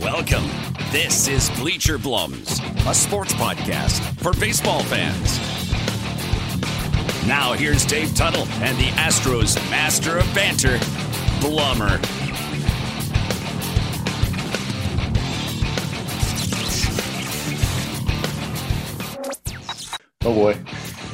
Welcome. 0.00 0.48
This 0.90 1.28
is 1.28 1.50
Bleacher 1.58 1.98
Blums, 1.98 2.58
a 2.90 2.94
sports 2.94 3.34
podcast 3.34 4.00
for 4.22 4.32
baseball 4.40 4.82
fans. 4.84 5.38
Now, 7.28 7.52
here's 7.52 7.84
Dave 7.84 8.14
Tuttle 8.14 8.46
and 8.62 8.78
the 8.78 8.88
Astros 8.96 9.56
master 9.70 10.16
of 10.16 10.24
banter, 10.34 10.78
Blummer. 11.40 12.00
Oh 20.22 20.34
boy. 20.34 20.58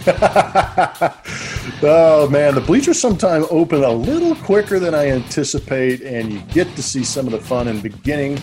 oh 1.83 2.29
man, 2.31 2.55
the 2.55 2.63
bleachers 2.65 3.01
sometimes 3.01 3.47
open 3.51 3.83
a 3.83 3.91
little 3.91 4.37
quicker 4.37 4.79
than 4.79 4.95
I 4.95 5.09
anticipate, 5.09 6.03
and 6.03 6.33
you 6.33 6.39
get 6.53 6.73
to 6.77 6.83
see 6.85 7.03
some 7.03 7.27
of 7.27 7.33
the 7.33 7.41
fun 7.41 7.67
in 7.67 7.81
beginning 7.81 8.39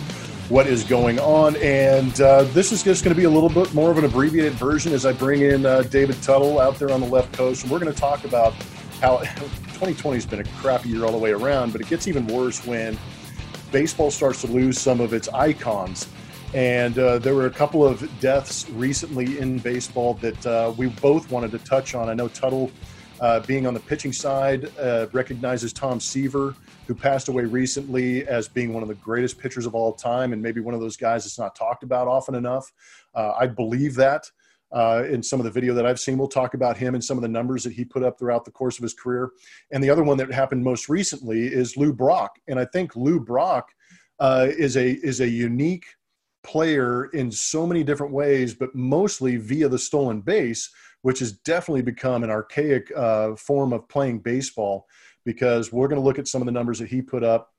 what 0.48 0.66
is 0.66 0.84
going 0.84 1.18
on. 1.18 1.56
And 1.56 2.20
uh, 2.20 2.42
this 2.44 2.70
is 2.70 2.82
just 2.82 3.04
going 3.04 3.14
to 3.14 3.18
be 3.18 3.24
a 3.24 3.30
little 3.30 3.48
bit 3.48 3.72
more 3.72 3.90
of 3.90 3.98
an 3.98 4.04
abbreviated 4.04 4.52
version 4.54 4.92
as 4.92 5.06
I 5.06 5.12
bring 5.12 5.40
in 5.40 5.64
uh, 5.64 5.82
David 5.82 6.20
Tuttle 6.22 6.60
out 6.60 6.78
there 6.78 6.90
on 6.90 7.00
the 7.00 7.06
left 7.06 7.32
coast. 7.32 7.62
And 7.62 7.72
we're 7.72 7.78
going 7.78 7.92
to 7.92 7.98
talk 7.98 8.24
about 8.24 8.52
how 9.00 9.18
2020 9.74 10.16
has 10.16 10.26
been 10.26 10.40
a 10.40 10.44
crappy 10.60 10.90
year 10.90 11.04
all 11.04 11.12
the 11.12 11.18
way 11.18 11.32
around, 11.32 11.72
but 11.72 11.80
it 11.80 11.88
gets 11.88 12.06
even 12.06 12.26
worse 12.26 12.64
when 12.66 12.98
baseball 13.72 14.10
starts 14.10 14.42
to 14.42 14.46
lose 14.46 14.78
some 14.78 15.00
of 15.00 15.12
its 15.12 15.28
icons. 15.30 16.08
And 16.52 16.96
uh, 16.98 17.18
there 17.18 17.34
were 17.34 17.46
a 17.46 17.50
couple 17.50 17.84
of 17.84 18.08
deaths 18.20 18.68
recently 18.70 19.38
in 19.40 19.58
baseball 19.58 20.14
that 20.14 20.46
uh, 20.46 20.72
we 20.76 20.86
both 20.86 21.30
wanted 21.30 21.50
to 21.52 21.58
touch 21.58 21.94
on. 21.96 22.08
I 22.08 22.14
know 22.14 22.28
Tuttle, 22.28 22.70
uh, 23.20 23.40
being 23.40 23.66
on 23.66 23.74
the 23.74 23.80
pitching 23.80 24.12
side, 24.12 24.70
uh, 24.78 25.06
recognizes 25.12 25.72
Tom 25.72 26.00
Seaver 26.00 26.54
who 26.86 26.94
passed 26.94 27.28
away 27.28 27.44
recently 27.44 28.26
as 28.26 28.48
being 28.48 28.72
one 28.72 28.82
of 28.82 28.88
the 28.88 28.94
greatest 28.96 29.38
pitchers 29.38 29.66
of 29.66 29.74
all 29.74 29.92
time 29.92 30.32
and 30.32 30.42
maybe 30.42 30.60
one 30.60 30.74
of 30.74 30.80
those 30.80 30.96
guys 30.96 31.24
that's 31.24 31.38
not 31.38 31.54
talked 31.54 31.82
about 31.82 32.08
often 32.08 32.34
enough. 32.34 32.70
Uh, 33.14 33.32
I 33.38 33.46
believe 33.46 33.94
that. 33.96 34.30
Uh, 34.72 35.04
in 35.08 35.22
some 35.22 35.38
of 35.38 35.44
the 35.44 35.50
video 35.52 35.72
that 35.72 35.86
I've 35.86 36.00
seen, 36.00 36.18
we'll 36.18 36.26
talk 36.26 36.54
about 36.54 36.76
him 36.76 36.94
and 36.94 37.04
some 37.04 37.16
of 37.16 37.22
the 37.22 37.28
numbers 37.28 37.62
that 37.62 37.72
he 37.72 37.84
put 37.84 38.02
up 38.02 38.18
throughout 38.18 38.44
the 38.44 38.50
course 38.50 38.76
of 38.76 38.82
his 38.82 38.92
career. 38.92 39.30
And 39.70 39.84
the 39.84 39.90
other 39.90 40.02
one 40.02 40.16
that 40.16 40.32
happened 40.32 40.64
most 40.64 40.88
recently 40.88 41.46
is 41.46 41.76
Lou 41.76 41.92
Brock, 41.92 42.40
and 42.48 42.58
I 42.58 42.64
think 42.64 42.96
Lou 42.96 43.20
Brock 43.20 43.68
uh, 44.18 44.48
is 44.50 44.76
a 44.76 44.94
is 45.06 45.20
a 45.20 45.28
unique 45.28 45.84
player 46.42 47.06
in 47.06 47.30
so 47.30 47.66
many 47.68 47.84
different 47.84 48.12
ways, 48.12 48.52
but 48.52 48.74
mostly 48.74 49.36
via 49.36 49.68
the 49.68 49.78
stolen 49.78 50.20
base, 50.20 50.70
which 51.04 51.18
has 51.18 51.32
definitely 51.32 51.82
become 51.82 52.24
an 52.24 52.30
archaic 52.30 52.90
uh, 52.96 53.36
form 53.36 53.74
of 53.74 53.86
playing 53.90 54.18
baseball 54.20 54.86
because 55.26 55.70
we're 55.70 55.86
going 55.86 56.00
to 56.00 56.04
look 56.04 56.18
at 56.18 56.26
some 56.26 56.40
of 56.40 56.46
the 56.46 56.52
numbers 56.52 56.78
that 56.78 56.88
he 56.88 57.02
put 57.02 57.22
up. 57.22 57.52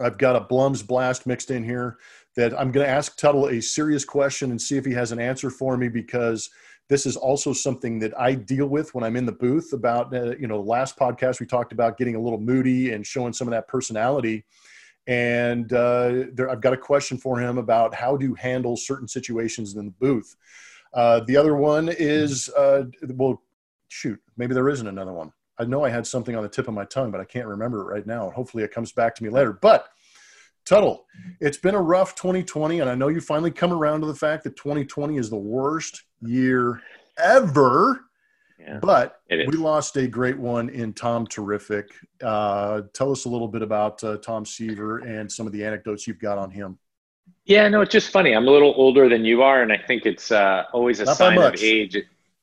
I've 0.00 0.18
got 0.18 0.34
a 0.34 0.40
Blums 0.40 0.84
blast 0.84 1.24
mixed 1.24 1.52
in 1.52 1.62
here 1.62 1.98
that 2.34 2.52
I'm 2.52 2.72
going 2.72 2.84
to 2.84 2.92
ask 2.92 3.16
Tuttle 3.16 3.46
a 3.46 3.62
serious 3.62 4.04
question 4.04 4.50
and 4.50 4.60
see 4.60 4.76
if 4.76 4.84
he 4.84 4.90
has 4.90 5.12
an 5.12 5.20
answer 5.20 5.50
for 5.50 5.76
me 5.76 5.88
because 5.88 6.50
this 6.88 7.06
is 7.06 7.16
also 7.16 7.52
something 7.52 8.00
that 8.00 8.12
I 8.18 8.34
deal 8.34 8.66
with 8.66 8.92
when 8.92 9.04
I'm 9.04 9.14
in 9.14 9.24
the 9.24 9.30
booth 9.30 9.72
about, 9.72 10.12
uh, 10.12 10.34
you 10.36 10.48
know, 10.48 10.60
last 10.60 10.98
podcast 10.98 11.38
we 11.38 11.46
talked 11.46 11.72
about 11.72 11.96
getting 11.96 12.16
a 12.16 12.20
little 12.20 12.40
moody 12.40 12.90
and 12.90 13.06
showing 13.06 13.32
some 13.32 13.46
of 13.46 13.52
that 13.52 13.68
personality. 13.68 14.46
And 15.06 15.72
uh, 15.72 16.24
there, 16.32 16.50
I've 16.50 16.60
got 16.60 16.72
a 16.72 16.76
question 16.76 17.18
for 17.18 17.38
him 17.38 17.56
about 17.56 17.94
how 17.94 18.16
to 18.16 18.34
handle 18.34 18.76
certain 18.76 19.06
situations 19.06 19.76
in 19.76 19.84
the 19.84 19.92
booth. 19.92 20.34
Uh, 20.94 21.20
the 21.26 21.36
other 21.36 21.56
one 21.56 21.88
is, 21.88 22.48
uh, 22.50 22.84
well, 23.08 23.42
shoot, 23.88 24.20
maybe 24.36 24.54
there 24.54 24.68
isn't 24.68 24.86
another 24.86 25.12
one. 25.12 25.32
I 25.58 25.64
know 25.64 25.84
I 25.84 25.90
had 25.90 26.06
something 26.06 26.34
on 26.36 26.42
the 26.42 26.48
tip 26.48 26.68
of 26.68 26.74
my 26.74 26.84
tongue, 26.84 27.10
but 27.10 27.20
I 27.20 27.24
can't 27.24 27.46
remember 27.46 27.80
it 27.80 27.94
right 27.94 28.06
now. 28.06 28.30
Hopefully, 28.30 28.64
it 28.64 28.72
comes 28.72 28.92
back 28.92 29.14
to 29.16 29.22
me 29.22 29.30
later. 29.30 29.52
But 29.52 29.88
Tuttle, 30.64 31.06
it's 31.40 31.58
been 31.58 31.74
a 31.74 31.80
rough 31.80 32.14
2020, 32.14 32.80
and 32.80 32.90
I 32.90 32.94
know 32.94 33.08
you 33.08 33.20
finally 33.20 33.50
come 33.50 33.72
around 33.72 34.00
to 34.00 34.06
the 34.06 34.14
fact 34.14 34.44
that 34.44 34.56
2020 34.56 35.16
is 35.16 35.30
the 35.30 35.36
worst 35.36 36.02
year 36.20 36.80
ever. 37.18 38.00
Yeah, 38.58 38.78
but 38.80 39.20
we 39.28 39.56
lost 39.56 39.96
a 39.96 40.06
great 40.06 40.38
one 40.38 40.70
in 40.70 40.92
Tom 40.92 41.26
Terrific. 41.26 41.90
Uh, 42.22 42.82
tell 42.94 43.12
us 43.12 43.26
a 43.26 43.28
little 43.28 43.48
bit 43.48 43.62
about 43.62 44.02
uh, 44.02 44.16
Tom 44.18 44.46
Seaver 44.46 44.98
and 44.98 45.30
some 45.30 45.46
of 45.46 45.52
the 45.52 45.64
anecdotes 45.64 46.06
you've 46.06 46.20
got 46.20 46.38
on 46.38 46.50
him. 46.50 46.78
Yeah, 47.46 47.68
no, 47.68 47.82
it's 47.82 47.92
just 47.92 48.10
funny. 48.10 48.32
I'm 48.32 48.48
a 48.48 48.50
little 48.50 48.72
older 48.76 49.08
than 49.08 49.24
you 49.24 49.42
are, 49.42 49.62
and 49.62 49.72
I 49.72 49.76
think 49.76 50.06
it's 50.06 50.32
uh, 50.32 50.64
always 50.72 51.00
a 51.00 51.04
Not 51.04 51.16
sign 51.16 51.38
of 51.38 51.56
age. 51.56 51.96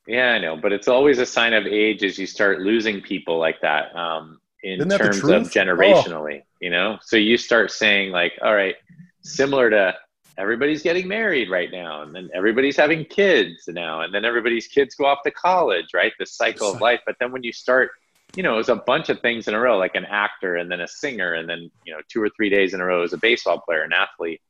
Yeah, 0.06 0.32
I 0.32 0.38
know, 0.38 0.56
but 0.56 0.72
it's 0.72 0.88
always 0.88 1.18
a 1.18 1.26
sign 1.26 1.54
of 1.54 1.66
age 1.66 2.04
as 2.04 2.18
you 2.18 2.26
start 2.26 2.60
losing 2.60 3.00
people 3.00 3.38
like 3.38 3.60
that. 3.62 3.94
Um, 3.96 4.40
in 4.62 4.86
that 4.88 4.98
terms 4.98 5.18
of 5.24 5.42
generationally, 5.50 6.40
oh. 6.42 6.46
you 6.60 6.70
know. 6.70 6.98
So 7.02 7.16
you 7.16 7.36
start 7.36 7.70
saying 7.70 8.12
like, 8.12 8.32
all 8.42 8.54
right, 8.54 8.76
similar 9.22 9.70
to 9.70 9.94
everybody's 10.38 10.82
getting 10.82 11.08
married 11.08 11.50
right 11.50 11.70
now, 11.70 12.02
and 12.02 12.14
then 12.14 12.30
everybody's 12.34 12.76
having 12.76 13.04
kids 13.04 13.64
now, 13.68 14.02
and 14.02 14.14
then 14.14 14.24
everybody's 14.24 14.66
kids 14.68 14.94
go 14.94 15.06
off 15.06 15.18
to 15.24 15.30
college, 15.30 15.86
right? 15.94 16.12
The 16.18 16.26
cycle 16.26 16.72
of 16.72 16.80
life. 16.80 17.00
But 17.04 17.16
then 17.18 17.32
when 17.32 17.42
you 17.42 17.52
start, 17.52 17.90
you 18.36 18.42
know, 18.42 18.58
it's 18.58 18.68
a 18.68 18.76
bunch 18.76 19.08
of 19.08 19.20
things 19.20 19.48
in 19.48 19.54
a 19.54 19.60
row, 19.60 19.78
like 19.78 19.94
an 19.94 20.04
actor, 20.04 20.56
and 20.56 20.70
then 20.70 20.80
a 20.80 20.88
singer, 20.88 21.34
and 21.34 21.48
then 21.48 21.70
you 21.84 21.92
know, 21.92 22.00
two 22.08 22.22
or 22.22 22.30
three 22.36 22.48
days 22.48 22.72
in 22.72 22.80
a 22.80 22.84
row 22.84 23.02
as 23.02 23.12
a 23.12 23.18
baseball 23.18 23.60
player, 23.60 23.82
an 23.82 23.92
athlete. 23.92 24.40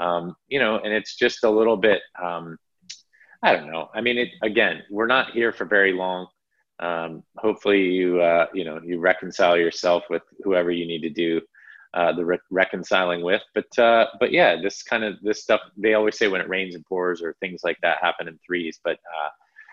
Um, 0.00 0.36
you 0.48 0.58
know, 0.58 0.76
and 0.78 0.92
it's 0.92 1.16
just 1.16 1.44
a 1.44 1.50
little 1.50 1.76
bit. 1.76 2.00
Um, 2.22 2.58
I 3.42 3.54
don't 3.54 3.70
know. 3.70 3.88
I 3.94 4.00
mean, 4.00 4.18
it, 4.18 4.30
again, 4.42 4.82
we're 4.90 5.06
not 5.06 5.30
here 5.30 5.52
for 5.52 5.64
very 5.64 5.92
long. 5.92 6.26
Um, 6.80 7.24
hopefully, 7.36 7.82
you 7.82 8.20
uh, 8.20 8.46
you 8.54 8.64
know 8.64 8.80
you 8.84 8.98
reconcile 9.00 9.56
yourself 9.56 10.04
with 10.10 10.22
whoever 10.44 10.70
you 10.70 10.86
need 10.86 11.02
to 11.02 11.10
do 11.10 11.40
uh, 11.94 12.12
the 12.12 12.24
re- 12.24 12.38
reconciling 12.50 13.22
with. 13.22 13.42
But 13.54 13.78
uh, 13.78 14.06
but 14.20 14.32
yeah, 14.32 14.60
this 14.60 14.82
kind 14.82 15.04
of 15.04 15.14
this 15.22 15.42
stuff 15.42 15.60
they 15.76 15.94
always 15.94 16.18
say 16.18 16.28
when 16.28 16.40
it 16.40 16.48
rains 16.48 16.74
and 16.74 16.84
pours 16.84 17.22
or 17.22 17.34
things 17.40 17.60
like 17.64 17.78
that 17.82 17.98
happen 18.00 18.28
in 18.28 18.38
threes. 18.46 18.80
But 18.82 18.96
uh, 18.96 19.28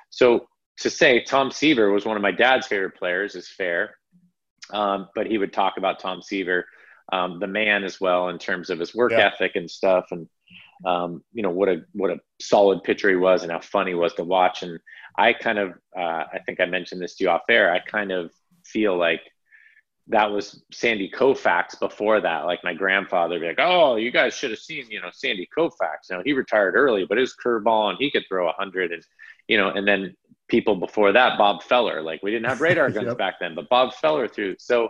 so 0.09 0.47
to 0.79 0.89
say 0.89 1.23
Tom 1.23 1.51
Seaver 1.51 1.91
was 1.91 2.05
one 2.05 2.15
of 2.15 2.21
my 2.21 2.31
dad's 2.31 2.67
favorite 2.67 2.95
players 2.95 3.35
is 3.35 3.49
fair, 3.49 3.97
um, 4.71 5.09
but 5.15 5.27
he 5.27 5.37
would 5.37 5.53
talk 5.53 5.77
about 5.77 5.99
Tom 5.99 6.21
Seaver, 6.21 6.65
um, 7.11 7.39
the 7.39 7.47
man 7.47 7.83
as 7.83 8.01
well 8.01 8.29
in 8.29 8.37
terms 8.37 8.69
of 8.69 8.79
his 8.79 8.95
work 8.95 9.11
yeah. 9.11 9.31
ethic 9.33 9.55
and 9.55 9.69
stuff 9.69 10.07
and 10.11 10.27
um, 10.85 11.23
you 11.33 11.41
know 11.41 11.51
what 11.51 11.69
a 11.69 11.85
what 11.93 12.11
a 12.11 12.19
solid 12.41 12.83
pitcher 12.83 13.09
he 13.09 13.15
was 13.15 13.43
and 13.43 13.51
how 13.51 13.59
fun 13.59 13.87
he 13.87 13.93
was 13.93 14.13
to 14.15 14.23
watch. 14.23 14.63
And 14.63 14.79
I 15.17 15.33
kind 15.33 15.57
of 15.57 15.73
uh, 15.97 16.25
I 16.33 16.39
think 16.45 16.59
I 16.59 16.65
mentioned 16.65 17.01
this 17.01 17.15
to 17.15 17.23
you 17.23 17.29
off 17.29 17.43
air. 17.49 17.71
I 17.71 17.79
kind 17.79 18.11
of 18.11 18.31
feel 18.65 18.97
like 18.97 19.21
that 20.07 20.31
was 20.31 20.63
Sandy 20.71 21.09
Koufax 21.09 21.79
before 21.79 22.21
that. 22.21 22.45
Like 22.45 22.63
my 22.63 22.73
grandfather 22.73 23.39
be 23.39 23.47
like, 23.47 23.59
"Oh, 23.59 23.95
you 23.95 24.11
guys 24.11 24.35
should 24.35 24.51
have 24.51 24.59
seen, 24.59 24.85
you 24.89 25.01
know, 25.01 25.09
Sandy 25.11 25.47
Koufax. 25.57 26.09
You 26.09 26.17
know, 26.17 26.23
he 26.23 26.33
retired 26.33 26.75
early, 26.75 27.05
but 27.05 27.17
his 27.17 27.35
curveball 27.43 27.89
and 27.89 27.97
he 27.97 28.11
could 28.11 28.25
throw 28.27 28.49
a 28.49 28.53
hundred, 28.53 28.91
and 28.91 29.03
you 29.47 29.57
know, 29.57 29.69
and 29.69 29.87
then 29.87 30.15
people 30.47 30.75
before 30.75 31.11
that, 31.13 31.37
Bob 31.37 31.63
Feller. 31.63 32.01
Like 32.01 32.21
we 32.21 32.31
didn't 32.31 32.47
have 32.47 32.61
radar 32.61 32.89
guns 32.91 33.07
yep. 33.07 33.17
back 33.17 33.35
then, 33.39 33.55
but 33.55 33.69
Bob 33.69 33.93
Feller 33.93 34.27
threw. 34.27 34.55
So, 34.59 34.89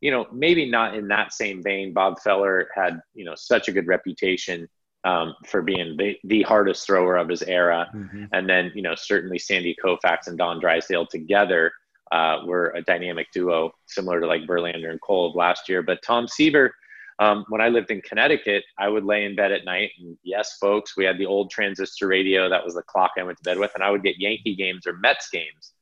you 0.00 0.10
know, 0.10 0.26
maybe 0.32 0.70
not 0.70 0.94
in 0.94 1.08
that 1.08 1.32
same 1.32 1.62
vein. 1.62 1.92
Bob 1.92 2.20
Feller 2.20 2.68
had, 2.74 3.00
you 3.14 3.24
know, 3.24 3.34
such 3.34 3.68
a 3.68 3.72
good 3.72 3.86
reputation 3.86 4.68
um, 5.04 5.34
for 5.46 5.62
being 5.62 5.96
the, 5.96 6.16
the 6.24 6.42
hardest 6.42 6.86
thrower 6.86 7.16
of 7.16 7.28
his 7.28 7.42
era. 7.42 7.88
Mm-hmm. 7.94 8.24
And 8.32 8.48
then, 8.48 8.72
you 8.74 8.82
know, 8.82 8.94
certainly 8.94 9.38
Sandy 9.38 9.76
Koufax 9.82 10.26
and 10.26 10.38
Don 10.38 10.60
Drysdale 10.60 11.06
together 11.06 11.72
uh, 12.12 12.40
were 12.46 12.72
a 12.76 12.82
dynamic 12.82 13.28
duo, 13.32 13.72
similar 13.86 14.20
to 14.20 14.26
like 14.26 14.42
Verlander 14.42 14.90
and 14.90 15.00
Cole 15.00 15.30
of 15.30 15.36
last 15.36 15.68
year. 15.68 15.82
But 15.82 16.02
Tom 16.02 16.26
Seaver, 16.26 16.74
um, 17.18 17.44
when 17.48 17.60
I 17.60 17.68
lived 17.68 17.90
in 17.90 18.00
Connecticut, 18.02 18.64
I 18.78 18.88
would 18.88 19.04
lay 19.04 19.24
in 19.24 19.34
bed 19.34 19.52
at 19.52 19.64
night. 19.64 19.90
And 19.98 20.16
yes, 20.22 20.56
folks, 20.60 20.96
we 20.96 21.04
had 21.04 21.18
the 21.18 21.26
old 21.26 21.50
transistor 21.50 22.06
radio. 22.06 22.48
That 22.48 22.64
was 22.64 22.74
the 22.74 22.82
clock 22.82 23.12
I 23.18 23.24
went 23.24 23.38
to 23.38 23.44
bed 23.44 23.58
with. 23.58 23.72
And 23.74 23.82
I 23.82 23.90
would 23.90 24.04
get 24.04 24.20
Yankee 24.20 24.54
games 24.54 24.86
or 24.86 24.96
Mets 24.96 25.28
games. 25.30 25.72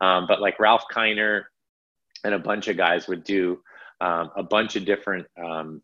Um, 0.00 0.26
but 0.28 0.40
like 0.40 0.60
Ralph 0.60 0.84
Kiner 0.92 1.44
and 2.24 2.34
a 2.34 2.38
bunch 2.38 2.68
of 2.68 2.76
guys 2.76 3.06
would 3.08 3.24
do 3.24 3.60
um, 4.00 4.30
a 4.36 4.42
bunch 4.42 4.76
of 4.76 4.84
different 4.84 5.26
um, 5.42 5.82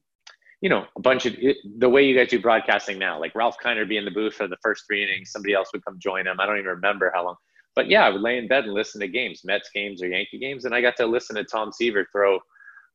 you 0.61 0.69
know, 0.69 0.85
a 0.97 1.00
bunch 1.00 1.25
of 1.26 1.35
it, 1.38 1.56
the 1.79 1.88
way 1.88 2.05
you 2.05 2.14
guys 2.14 2.29
do 2.29 2.38
broadcasting 2.38 2.99
now, 2.99 3.19
like 3.19 3.35
Ralph 3.35 3.56
Kiner 3.64 3.88
be 3.88 3.97
in 3.97 4.05
the 4.05 4.11
booth 4.11 4.35
for 4.35 4.47
the 4.47 4.59
first 4.62 4.85
three 4.87 5.03
innings, 5.03 5.31
somebody 5.31 5.55
else 5.55 5.70
would 5.73 5.85
come 5.85 5.99
join 5.99 6.26
him. 6.26 6.38
I 6.38 6.47
don't 6.47 6.59
even 6.59 6.70
remember 6.70 7.11
how 7.14 7.25
long, 7.25 7.37
but 7.75 7.88
yeah, 7.88 8.05
I 8.05 8.11
would 8.11 8.20
lay 8.20 8.37
in 8.37 8.47
bed 8.47 8.64
and 8.64 8.75
listen 8.75 9.00
to 9.00 9.09
games, 9.09 9.43
Mets 9.43 9.70
games 9.75 10.03
or 10.03 10.09
Yankee 10.09 10.38
games, 10.38 10.67
and 10.67 10.75
I 10.75 10.82
got 10.82 10.97
to 10.99 11.06
listen 11.06 11.37
to 11.37 11.44
Tom 11.44 11.73
Seaver 11.73 12.06
throw, 12.12 12.38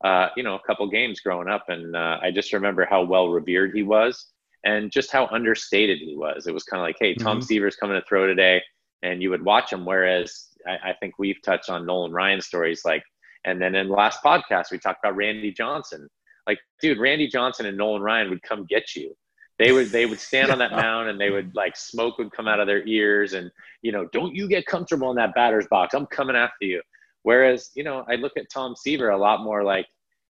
uh, 0.03 0.29
you 0.37 0.43
know, 0.43 0.55
a 0.55 0.59
couple 0.67 0.87
games 0.89 1.21
growing 1.21 1.47
up, 1.47 1.65
and 1.69 1.95
uh, 1.95 2.19
I 2.21 2.29
just 2.29 2.53
remember 2.53 2.85
how 2.87 3.03
well 3.03 3.29
revered 3.29 3.73
he 3.73 3.81
was 3.81 4.27
and 4.63 4.91
just 4.91 5.11
how 5.11 5.27
understated 5.27 5.99
he 5.99 6.15
was. 6.15 6.45
It 6.45 6.53
was 6.53 6.63
kind 6.63 6.81
of 6.81 6.85
like, 6.85 6.97
hey, 6.99 7.15
Tom 7.15 7.37
mm-hmm. 7.37 7.45
Seaver's 7.45 7.75
coming 7.75 7.99
to 7.99 8.05
throw 8.07 8.27
today, 8.27 8.61
and 9.01 9.23
you 9.23 9.31
would 9.31 9.43
watch 9.43 9.73
him. 9.73 9.85
Whereas 9.85 10.49
I, 10.67 10.89
I 10.89 10.93
think 10.99 11.15
we've 11.17 11.41
touched 11.43 11.69
on 11.69 11.85
Nolan 11.85 12.11
Ryan 12.11 12.41
stories 12.41 12.81
like, 12.85 13.03
and 13.45 13.61
then 13.61 13.75
in 13.75 13.87
the 13.87 13.93
last 13.93 14.21
podcast 14.23 14.71
we 14.71 14.77
talked 14.77 14.99
about 15.03 15.15
Randy 15.15 15.51
Johnson 15.51 16.09
like, 16.47 16.59
dude, 16.81 16.99
Randy 16.99 17.27
Johnson 17.27 17.65
and 17.65 17.77
Nolan 17.77 18.01
Ryan 18.01 18.29
would 18.29 18.43
come 18.43 18.65
get 18.65 18.95
you. 18.95 19.15
They 19.57 19.71
would 19.71 19.89
they 19.89 20.05
would 20.05 20.19
stand 20.19 20.51
on 20.51 20.59
that 20.59 20.71
mound 20.75 21.09
and 21.09 21.19
they 21.19 21.29
would 21.29 21.55
like 21.55 21.75
smoke 21.75 22.17
would 22.17 22.31
come 22.31 22.47
out 22.47 22.59
of 22.59 22.67
their 22.67 22.85
ears 22.85 23.33
and 23.33 23.49
you 23.81 23.91
know, 23.91 24.07
don't 24.11 24.35
you 24.35 24.47
get 24.47 24.65
comfortable 24.65 25.09
in 25.09 25.15
that 25.17 25.33
batter's 25.33 25.67
box. 25.67 25.93
I'm 25.93 26.05
coming 26.07 26.35
after 26.35 26.65
you. 26.65 26.81
Whereas, 27.23 27.71
you 27.73 27.83
know, 27.83 28.05
I 28.07 28.15
look 28.15 28.33
at 28.37 28.51
Tom 28.53 28.75
Seaver 28.75 29.09
a 29.09 29.17
lot 29.17 29.43
more 29.43 29.63
like, 29.63 29.87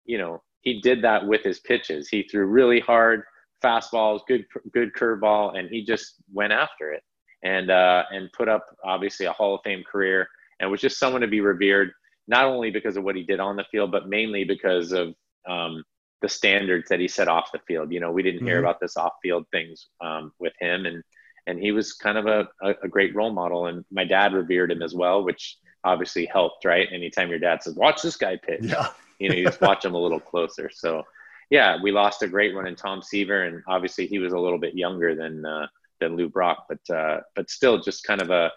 you 0.04 0.18
know, 0.18 0.42
he 0.62 0.80
did 0.80 1.02
that 1.02 1.24
with 1.24 1.42
his 1.44 1.60
pitches. 1.60 2.08
He 2.08 2.24
threw 2.24 2.46
really 2.46 2.80
hard, 2.80 3.22
fastballs, 3.62 4.20
good 4.26 4.44
good 4.72 4.92
curveball, 4.94 5.56
and 5.56 5.68
he 5.68 5.84
just 5.84 6.16
went 6.32 6.52
after 6.52 6.92
it 6.92 7.02
and 7.44 7.70
uh, 7.70 8.04
and 8.10 8.32
put 8.32 8.48
up 8.48 8.66
obviously 8.84 9.26
a 9.26 9.32
Hall 9.32 9.54
of 9.54 9.60
Fame 9.62 9.84
career 9.90 10.26
and 10.58 10.70
was 10.70 10.80
just 10.80 10.98
someone 10.98 11.22
to 11.22 11.28
be 11.28 11.40
revered, 11.40 11.92
not 12.31 12.44
only 12.44 12.71
because 12.71 12.97
of 12.97 13.03
what 13.03 13.17
he 13.17 13.25
did 13.25 13.41
on 13.41 13.56
the 13.56 13.65
field, 13.73 13.91
but 13.91 14.09
mainly 14.09 14.44
because 14.44 14.93
of 14.93 15.15
um, 15.49 15.82
the 16.23 16.29
standards 16.29 16.88
that 16.88 17.00
he 17.00 17.09
set 17.09 17.27
off 17.27 17.50
the 17.53 17.59
field. 17.67 17.93
You 17.93 17.99
know, 17.99 18.12
we 18.12 18.23
didn't 18.23 18.38
mm-hmm. 18.38 18.47
hear 18.47 18.61
about 18.61 18.79
this 18.81 18.97
off-field 18.97 19.47
things 19.50 19.88
um, 20.00 20.32
with 20.38 20.53
him, 20.61 20.87
and 20.87 21.03
and 21.49 21.59
he 21.59 21.73
was 21.73 21.94
kind 21.94 22.17
of 22.17 22.27
a, 22.27 22.49
a, 22.62 22.75
a 22.85 22.88
great 22.88 23.17
role 23.17 23.32
model. 23.32 23.67
And 23.67 23.85
my 23.91 24.05
dad 24.05 24.32
revered 24.32 24.71
him 24.71 24.81
as 24.81 24.94
well, 24.94 25.25
which 25.25 25.56
obviously 25.82 26.25
helped. 26.27 26.65
Right, 26.65 26.88
anytime 26.93 27.31
your 27.31 27.41
dad 27.41 27.65
says, 27.65 27.75
"Watch 27.75 28.00
this 28.00 28.17
guy 28.17 28.37
pitch," 28.37 28.61
yeah. 28.62 28.88
you 29.19 29.29
know, 29.29 29.35
you 29.35 29.44
just 29.47 29.61
watch 29.61 29.85
him 29.85 29.94
a 29.94 30.00
little 30.00 30.21
closer. 30.21 30.71
So 30.73 31.03
yeah, 31.50 31.79
we 31.82 31.91
lost 31.91 32.23
a 32.23 32.29
great 32.29 32.55
one 32.55 32.69
in 32.69 32.77
Tom 32.77 33.03
Seaver, 33.03 33.43
and 33.43 33.65
obviously 33.67 34.06
he 34.06 34.21
was 34.21 34.32
a 34.32 34.38
little 34.38 34.61
bit 34.61 34.77
younger 34.77 35.17
than 35.17 35.44
uh, 35.44 35.67
than 35.99 36.15
Lou 36.15 36.29
Brock, 36.29 36.69
but 36.69 36.94
uh, 36.94 37.23
but 37.35 37.50
still 37.50 37.81
just 37.81 38.05
kind 38.05 38.23
of 38.23 38.31
a 38.31 38.53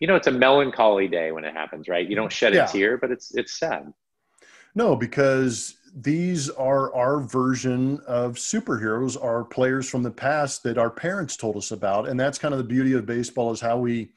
you 0.00 0.06
know 0.06 0.16
it's 0.16 0.26
a 0.26 0.32
melancholy 0.32 1.08
day 1.08 1.32
when 1.32 1.44
it 1.44 1.54
happens, 1.54 1.88
right? 1.88 2.08
You 2.08 2.16
don't 2.16 2.32
shed 2.32 2.54
yeah. 2.54 2.68
a 2.68 2.72
tear, 2.72 2.98
but 2.98 3.10
it's 3.10 3.34
it's 3.34 3.58
sad. 3.58 3.92
No, 4.74 4.96
because 4.96 5.76
these 5.94 6.50
are 6.50 6.92
our 6.94 7.20
version 7.20 8.00
of 8.06 8.34
superheroes, 8.34 9.22
are 9.22 9.44
players 9.44 9.88
from 9.88 10.02
the 10.02 10.10
past 10.10 10.64
that 10.64 10.78
our 10.78 10.90
parents 10.90 11.36
told 11.36 11.56
us 11.56 11.70
about, 11.70 12.08
and 12.08 12.18
that's 12.18 12.38
kind 12.38 12.52
of 12.52 12.58
the 12.58 12.64
beauty 12.64 12.94
of 12.94 13.06
baseball 13.06 13.52
is 13.52 13.60
how 13.60 13.78
we 13.78 14.10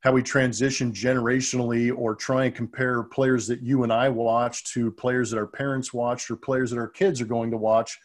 how 0.00 0.12
we 0.12 0.22
transition 0.22 0.92
generationally 0.92 1.94
or 1.96 2.14
try 2.14 2.46
and 2.46 2.54
compare 2.54 3.02
players 3.02 3.46
that 3.46 3.60
you 3.60 3.82
and 3.82 3.92
I 3.92 4.08
watch 4.08 4.64
to 4.72 4.90
players 4.90 5.30
that 5.30 5.38
our 5.38 5.46
parents 5.46 5.92
watched 5.92 6.30
or 6.30 6.36
players 6.36 6.70
that 6.70 6.78
our 6.78 6.88
kids 6.88 7.20
are 7.20 7.26
going 7.26 7.50
to 7.50 7.58
watch 7.58 7.98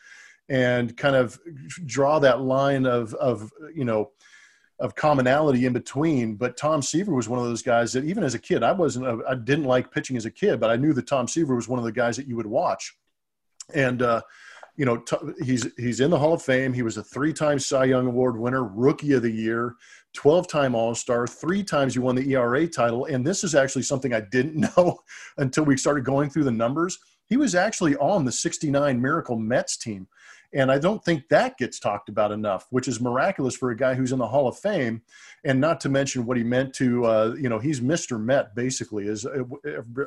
and 0.50 0.96
kind 0.98 1.16
of 1.16 1.40
draw 1.86 2.20
that 2.20 2.42
line 2.42 2.86
of, 2.86 3.14
of 3.16 3.52
you 3.74 3.86
know, 3.86 4.12
of 4.80 4.96
commonality 4.96 5.66
in 5.66 5.74
between. 5.74 6.36
But 6.36 6.58
Tom 6.58 6.82
Seaver 6.82 7.14
was 7.14 7.30
one 7.30 7.40
of 7.40 7.46
those 7.46 7.62
guys 7.62 7.94
that 7.94 8.04
even 8.06 8.24
as 8.24 8.34
a 8.34 8.40
kid, 8.40 8.64
I 8.64 8.72
wasn't, 8.72 9.24
I 9.28 9.36
didn't 9.36 9.66
like 9.66 9.92
pitching 9.92 10.18
as 10.18 10.26
a 10.26 10.32
kid, 10.32 10.60
but 10.60 10.70
I 10.70 10.76
knew 10.76 10.94
that 10.94 11.08
Tom 11.08 11.28
Seaver 11.28 11.56
was 11.56 11.68
one 11.68 11.80
of 11.80 11.86
the 11.86 11.92
guys 11.92 12.18
that 12.18 12.28
you 12.28 12.36
would 12.36 12.46
watch. 12.46 12.96
And, 13.74 14.02
uh, 14.02 14.22
you 14.76 14.86
know, 14.86 15.04
he's 15.42 15.66
he's 15.78 16.02
in 16.02 16.12
the 16.12 16.20
Hall 16.20 16.34
of 16.34 16.42
Fame. 16.42 16.74
He 16.74 16.82
was 16.82 16.98
a 16.98 17.04
three-time 17.04 17.60
Cy 17.60 17.86
Young 17.86 18.08
Award 18.08 18.38
winner, 18.38 18.66
Rookie 18.66 19.14
of 19.14 19.22
the 19.22 19.32
Year, 19.32 19.76
12-time 20.16 20.76
All-Star, 20.76 21.28
three 21.28 21.64
times 21.64 21.94
he 21.94 22.00
won 22.00 22.16
the 22.16 22.34
ERA 22.34 22.68
title. 22.68 23.06
And 23.06 23.26
this 23.26 23.44
is 23.44 23.56
actually 23.56 23.84
something 23.84 24.14
I 24.14 24.22
didn't 24.22 24.70
know 24.78 25.00
until 25.38 25.66
we 25.66 25.78
started 25.78 26.04
going 26.04 26.30
through 26.30 26.46
the 26.46 26.52
numbers. 26.52 26.98
He 27.28 27.38
was 27.38 27.56
actually 27.56 27.96
on 27.98 28.26
the 28.26 28.32
69 28.32 29.02
Miracle 29.02 29.38
Mets 29.38 29.78
team. 29.78 30.08
And 30.56 30.72
I 30.72 30.80
don't 30.80 31.04
think 31.04 31.28
that 31.30 31.58
gets 31.58 31.80
talked 31.80 32.08
about 32.08 32.32
enough, 32.32 32.66
which 32.70 32.88
is 32.88 33.02
miraculous 33.02 33.56
for 33.56 33.72
a 33.72 33.78
guy 33.78 33.94
who's 33.94 34.14
in 34.14 34.20
the 34.20 34.28
Hall 34.28 34.48
of 34.48 34.58
Fame. 34.58 35.02
And 35.44 35.60
not 35.60 35.82
to 35.82 35.90
mention 35.90 36.26
what 36.26 36.38
he 36.38 36.44
meant 36.44 36.74
to, 36.76 37.06
uh, 37.06 37.36
you 37.38 37.50
know, 37.50 37.60
he's 37.60 37.82
Mr. 37.82 38.20
Met 38.20 38.56
basically. 38.56 39.08
Is 39.08 39.26
uh, 39.26 39.44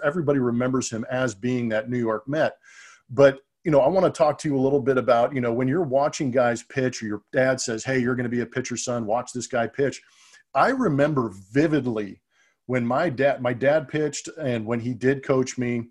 everybody 0.02 0.38
remembers 0.38 0.90
him 0.90 1.04
as 1.10 1.34
being 1.34 1.68
that 1.68 1.90
New 1.90 1.98
York 1.98 2.26
Met, 2.26 2.54
but 3.10 3.40
you 3.64 3.72
know, 3.72 3.80
I 3.80 3.88
want 3.88 4.06
to 4.06 4.16
talk 4.16 4.38
to 4.38 4.48
you 4.48 4.56
a 4.56 4.60
little 4.60 4.80
bit 4.80 4.96
about, 4.96 5.34
you 5.34 5.42
know, 5.42 5.52
when 5.52 5.68
you're 5.68 5.82
watching 5.82 6.30
guys 6.30 6.62
pitch 6.62 7.02
or 7.02 7.06
your 7.06 7.22
dad 7.32 7.60
says, 7.60 7.84
Hey, 7.84 7.98
you're 7.98 8.14
going 8.14 8.24
to 8.24 8.30
be 8.30 8.40
a 8.40 8.46
pitcher 8.46 8.78
son, 8.78 9.04
watch 9.04 9.32
this 9.34 9.46
guy 9.46 9.66
pitch. 9.66 10.00
I 10.54 10.68
remember 10.68 11.32
vividly 11.52 12.22
when 12.64 12.86
my 12.86 13.10
dad, 13.10 13.42
my 13.42 13.52
dad 13.52 13.88
pitched 13.88 14.28
and 14.40 14.64
when 14.64 14.80
he 14.80 14.94
did 14.94 15.22
coach 15.22 15.58
me, 15.58 15.88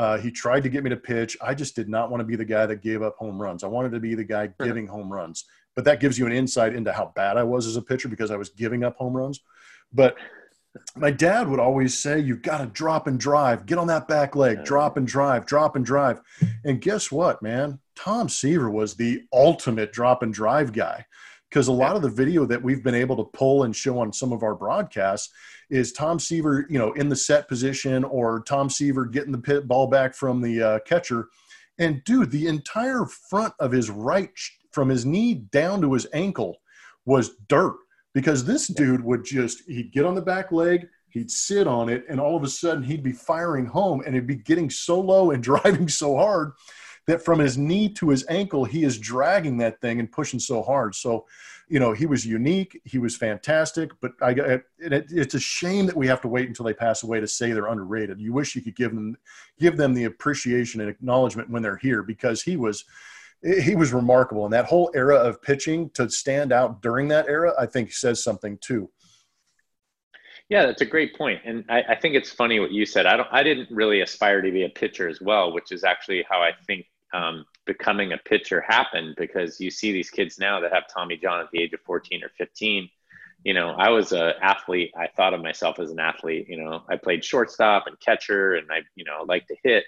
uh, 0.00 0.16
he 0.16 0.30
tried 0.30 0.62
to 0.62 0.70
get 0.70 0.82
me 0.82 0.88
to 0.88 0.96
pitch. 0.96 1.36
I 1.42 1.52
just 1.52 1.76
did 1.76 1.86
not 1.86 2.10
want 2.10 2.22
to 2.22 2.24
be 2.24 2.34
the 2.34 2.42
guy 2.42 2.64
that 2.64 2.80
gave 2.80 3.02
up 3.02 3.16
home 3.18 3.40
runs. 3.40 3.62
I 3.62 3.66
wanted 3.66 3.92
to 3.92 4.00
be 4.00 4.14
the 4.14 4.24
guy 4.24 4.48
giving 4.64 4.86
home 4.86 5.12
runs. 5.12 5.44
But 5.76 5.84
that 5.84 6.00
gives 6.00 6.18
you 6.18 6.24
an 6.24 6.32
insight 6.32 6.74
into 6.74 6.90
how 6.90 7.12
bad 7.14 7.36
I 7.36 7.42
was 7.42 7.66
as 7.66 7.76
a 7.76 7.82
pitcher 7.82 8.08
because 8.08 8.30
I 8.30 8.36
was 8.36 8.48
giving 8.48 8.82
up 8.82 8.96
home 8.96 9.14
runs. 9.14 9.40
But 9.92 10.16
my 10.96 11.10
dad 11.10 11.50
would 11.50 11.60
always 11.60 11.98
say, 11.98 12.18
You've 12.18 12.40
got 12.40 12.58
to 12.58 12.66
drop 12.66 13.08
and 13.08 13.20
drive, 13.20 13.66
get 13.66 13.76
on 13.76 13.88
that 13.88 14.08
back 14.08 14.34
leg, 14.34 14.64
drop 14.64 14.96
and 14.96 15.06
drive, 15.06 15.44
drop 15.44 15.76
and 15.76 15.84
drive. 15.84 16.22
And 16.64 16.80
guess 16.80 17.12
what, 17.12 17.42
man? 17.42 17.78
Tom 17.94 18.30
Seaver 18.30 18.70
was 18.70 18.94
the 18.94 19.24
ultimate 19.34 19.92
drop 19.92 20.22
and 20.22 20.32
drive 20.32 20.72
guy 20.72 21.04
because 21.50 21.68
a 21.68 21.72
lot 21.72 21.94
of 21.94 22.00
the 22.00 22.08
video 22.08 22.46
that 22.46 22.62
we've 22.62 22.82
been 22.82 22.94
able 22.94 23.16
to 23.16 23.24
pull 23.36 23.64
and 23.64 23.76
show 23.76 23.98
on 23.98 24.14
some 24.14 24.32
of 24.32 24.42
our 24.42 24.54
broadcasts 24.54 25.30
is 25.70 25.92
Tom 25.92 26.18
Seaver, 26.18 26.66
you 26.68 26.78
know, 26.78 26.92
in 26.92 27.08
the 27.08 27.16
set 27.16 27.48
position 27.48 28.04
or 28.04 28.42
Tom 28.42 28.68
Seaver 28.68 29.06
getting 29.06 29.32
the 29.32 29.38
pit 29.38 29.66
ball 29.68 29.86
back 29.86 30.14
from 30.14 30.40
the 30.40 30.62
uh, 30.62 30.78
catcher. 30.80 31.28
And 31.78 32.04
dude, 32.04 32.30
the 32.30 32.46
entire 32.46 33.06
front 33.06 33.54
of 33.58 33.72
his 33.72 33.88
right, 33.90 34.30
from 34.72 34.88
his 34.88 35.06
knee 35.06 35.34
down 35.34 35.80
to 35.80 35.92
his 35.94 36.06
ankle, 36.12 36.60
was 37.06 37.36
dirt 37.48 37.76
because 38.14 38.44
this 38.44 38.66
dude 38.66 39.04
would 39.04 39.24
just 39.24 39.62
he'd 39.66 39.92
get 39.92 40.04
on 40.04 40.14
the 40.14 40.22
back 40.22 40.52
leg 40.52 40.88
he'd 41.10 41.30
sit 41.30 41.66
on 41.66 41.88
it 41.88 42.04
and 42.08 42.20
all 42.20 42.36
of 42.36 42.42
a 42.42 42.48
sudden 42.48 42.82
he'd 42.82 43.02
be 43.02 43.12
firing 43.12 43.66
home 43.66 44.02
and 44.04 44.14
he'd 44.14 44.26
be 44.26 44.36
getting 44.36 44.70
so 44.70 45.00
low 45.00 45.30
and 45.30 45.42
driving 45.42 45.88
so 45.88 46.16
hard 46.16 46.52
that 47.06 47.24
from 47.24 47.38
his 47.38 47.58
knee 47.58 47.88
to 47.88 48.08
his 48.08 48.24
ankle 48.28 48.64
he 48.64 48.84
is 48.84 48.98
dragging 48.98 49.58
that 49.58 49.80
thing 49.80 50.00
and 50.00 50.12
pushing 50.12 50.40
so 50.40 50.62
hard 50.62 50.94
so 50.94 51.26
you 51.70 51.80
know 51.80 51.92
he 51.92 52.04
was 52.04 52.26
unique 52.26 52.80
he 52.84 52.98
was 52.98 53.16
fantastic 53.16 53.92
but 54.00 54.12
i 54.20 54.30
it, 54.30 54.64
it's 54.78 55.34
a 55.34 55.40
shame 55.40 55.86
that 55.86 55.96
we 55.96 56.06
have 56.06 56.20
to 56.20 56.28
wait 56.28 56.48
until 56.48 56.66
they 56.66 56.74
pass 56.74 57.02
away 57.02 57.20
to 57.20 57.28
say 57.28 57.52
they're 57.52 57.68
underrated 57.68 58.20
you 58.20 58.32
wish 58.32 58.54
you 58.54 58.60
could 58.60 58.76
give 58.76 58.94
them 58.94 59.16
give 59.58 59.76
them 59.76 59.94
the 59.94 60.04
appreciation 60.04 60.80
and 60.80 60.90
acknowledgement 60.90 61.48
when 61.48 61.62
they're 61.62 61.76
here 61.76 62.02
because 62.02 62.42
he 62.42 62.56
was 62.56 62.84
he 63.42 63.74
was 63.74 63.92
remarkable. 63.92 64.44
And 64.44 64.52
that 64.52 64.66
whole 64.66 64.90
era 64.94 65.16
of 65.16 65.40
pitching 65.40 65.90
to 65.90 66.10
stand 66.10 66.52
out 66.52 66.82
during 66.82 67.08
that 67.08 67.28
era, 67.28 67.54
I 67.58 67.66
think 67.66 67.92
says 67.92 68.22
something 68.22 68.58
too. 68.58 68.90
Yeah, 70.48 70.66
that's 70.66 70.82
a 70.82 70.86
great 70.86 71.16
point. 71.16 71.40
And 71.44 71.64
I, 71.68 71.82
I, 71.90 71.94
think 71.94 72.16
it's 72.16 72.30
funny 72.30 72.58
what 72.58 72.72
you 72.72 72.84
said. 72.84 73.06
I 73.06 73.16
don't 73.16 73.28
I 73.30 73.44
didn't 73.44 73.70
really 73.70 74.00
aspire 74.00 74.42
to 74.42 74.50
be 74.50 74.64
a 74.64 74.68
pitcher 74.68 75.08
as 75.08 75.20
well, 75.20 75.52
which 75.52 75.70
is 75.70 75.84
actually 75.84 76.24
how 76.28 76.42
I 76.42 76.50
think 76.66 76.86
um, 77.14 77.46
becoming 77.66 78.12
a 78.12 78.18
pitcher 78.18 78.60
happened 78.60 79.14
because 79.16 79.60
you 79.60 79.70
see 79.70 79.92
these 79.92 80.10
kids 80.10 80.38
now 80.38 80.60
that 80.60 80.72
have 80.72 80.84
Tommy 80.92 81.16
John 81.16 81.40
at 81.40 81.50
the 81.52 81.62
age 81.62 81.72
of 81.72 81.80
14 81.80 82.24
or 82.24 82.30
15. 82.36 82.88
You 83.44 83.54
know, 83.54 83.70
I 83.70 83.88
was 83.90 84.12
an 84.12 84.34
athlete. 84.42 84.92
I 84.96 85.08
thought 85.08 85.34
of 85.34 85.42
myself 85.42 85.78
as 85.78 85.90
an 85.90 86.00
athlete. 86.00 86.46
You 86.48 86.62
know, 86.62 86.82
I 86.88 86.96
played 86.96 87.24
shortstop 87.24 87.86
and 87.86 87.98
catcher 88.00 88.54
and 88.54 88.70
I, 88.70 88.80
you 88.96 89.04
know, 89.04 89.24
like 89.26 89.46
to 89.48 89.56
hit 89.62 89.84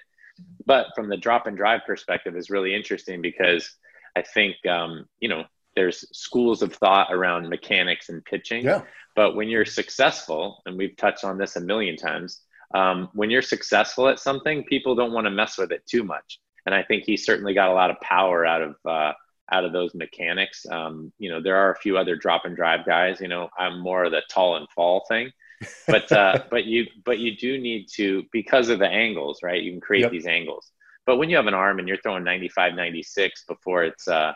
but 0.67 0.89
from 0.95 1.09
the 1.09 1.17
drop 1.17 1.47
and 1.47 1.57
drive 1.57 1.83
perspective 1.87 2.37
is 2.37 2.51
really 2.51 2.75
interesting 2.75 3.21
because 3.23 3.71
I 4.17 4.23
think 4.23 4.57
um, 4.67 5.07
you 5.21 5.29
know 5.29 5.45
there's 5.75 6.05
schools 6.17 6.63
of 6.63 6.75
thought 6.75 7.13
around 7.13 7.49
mechanics 7.49 8.09
and 8.09 8.25
pitching. 8.25 8.65
Yeah. 8.65 8.83
But 9.15 9.37
when 9.37 9.49
you're 9.49 9.65
successful, 9.65 10.63
and 10.67 10.77
we've 10.77 10.97
touched 10.97 11.25
on 11.25 11.39
this 11.39 11.57
a 11.57 11.61
million 11.61 11.97
times, 11.97 12.41
um, 12.75 13.09
when 13.13 13.31
you're 13.31 13.43
successful 13.43 14.09
at 14.09 14.19
something, 14.19 14.65
people 14.65 14.95
don't 14.95 15.13
want 15.13 15.27
to 15.27 15.31
mess 15.31 15.59
with 15.59 15.73
it 15.73 15.87
too 15.87 16.03
much. 16.03 16.41
And 16.67 16.75
I 16.75 16.83
think 16.83 17.05
he 17.05 17.17
certainly 17.17 17.55
got 17.55 17.71
a 17.71 17.75
lot 17.75 17.91
of 17.91 18.01
power 18.01 18.47
out 18.47 18.63
of 18.63 18.77
uh, 18.85 19.13
out 19.51 19.65
of 19.65 19.73
those 19.73 19.95
mechanics. 19.95 20.65
Um, 20.71 21.13
you 21.19 21.31
know, 21.31 21.43
there 21.43 21.57
are 21.57 21.73
a 21.73 21.79
few 21.79 21.99
other 21.99 22.17
drop 22.17 22.45
and 22.45 22.57
drive 22.57 22.87
guys. 22.87 23.21
You 23.21 23.29
know, 23.29 23.49
I'm 23.59 23.81
more 23.81 24.05
of 24.05 24.13
the 24.13 24.23
tall 24.31 24.57
and 24.57 24.69
fall 24.71 25.05
thing 25.09 25.33
but 25.87 26.11
uh, 26.13 26.45
but 26.51 26.65
you 26.65 26.87
but 27.05 27.19
you 27.19 27.37
do 27.37 27.59
need 27.59 27.87
to 27.95 28.25
because 28.33 28.69
of 28.69 28.79
the 28.79 28.89
angles, 28.89 29.41
right? 29.43 29.63
You 29.63 29.73
can 29.73 29.81
create 29.81 30.03
yep. 30.03 30.11
these 30.11 30.27
angles. 30.27 30.71
But 31.07 31.17
when 31.17 31.31
you 31.31 31.37
have 31.37 31.47
an 31.47 31.55
arm 31.55 31.79
and 31.79 31.89
you're 31.89 32.01
throwing 32.01 32.25
95, 32.25 32.75
96 32.75 33.45
before 33.49 33.85
it's 33.85 34.07
uh, 34.09 34.33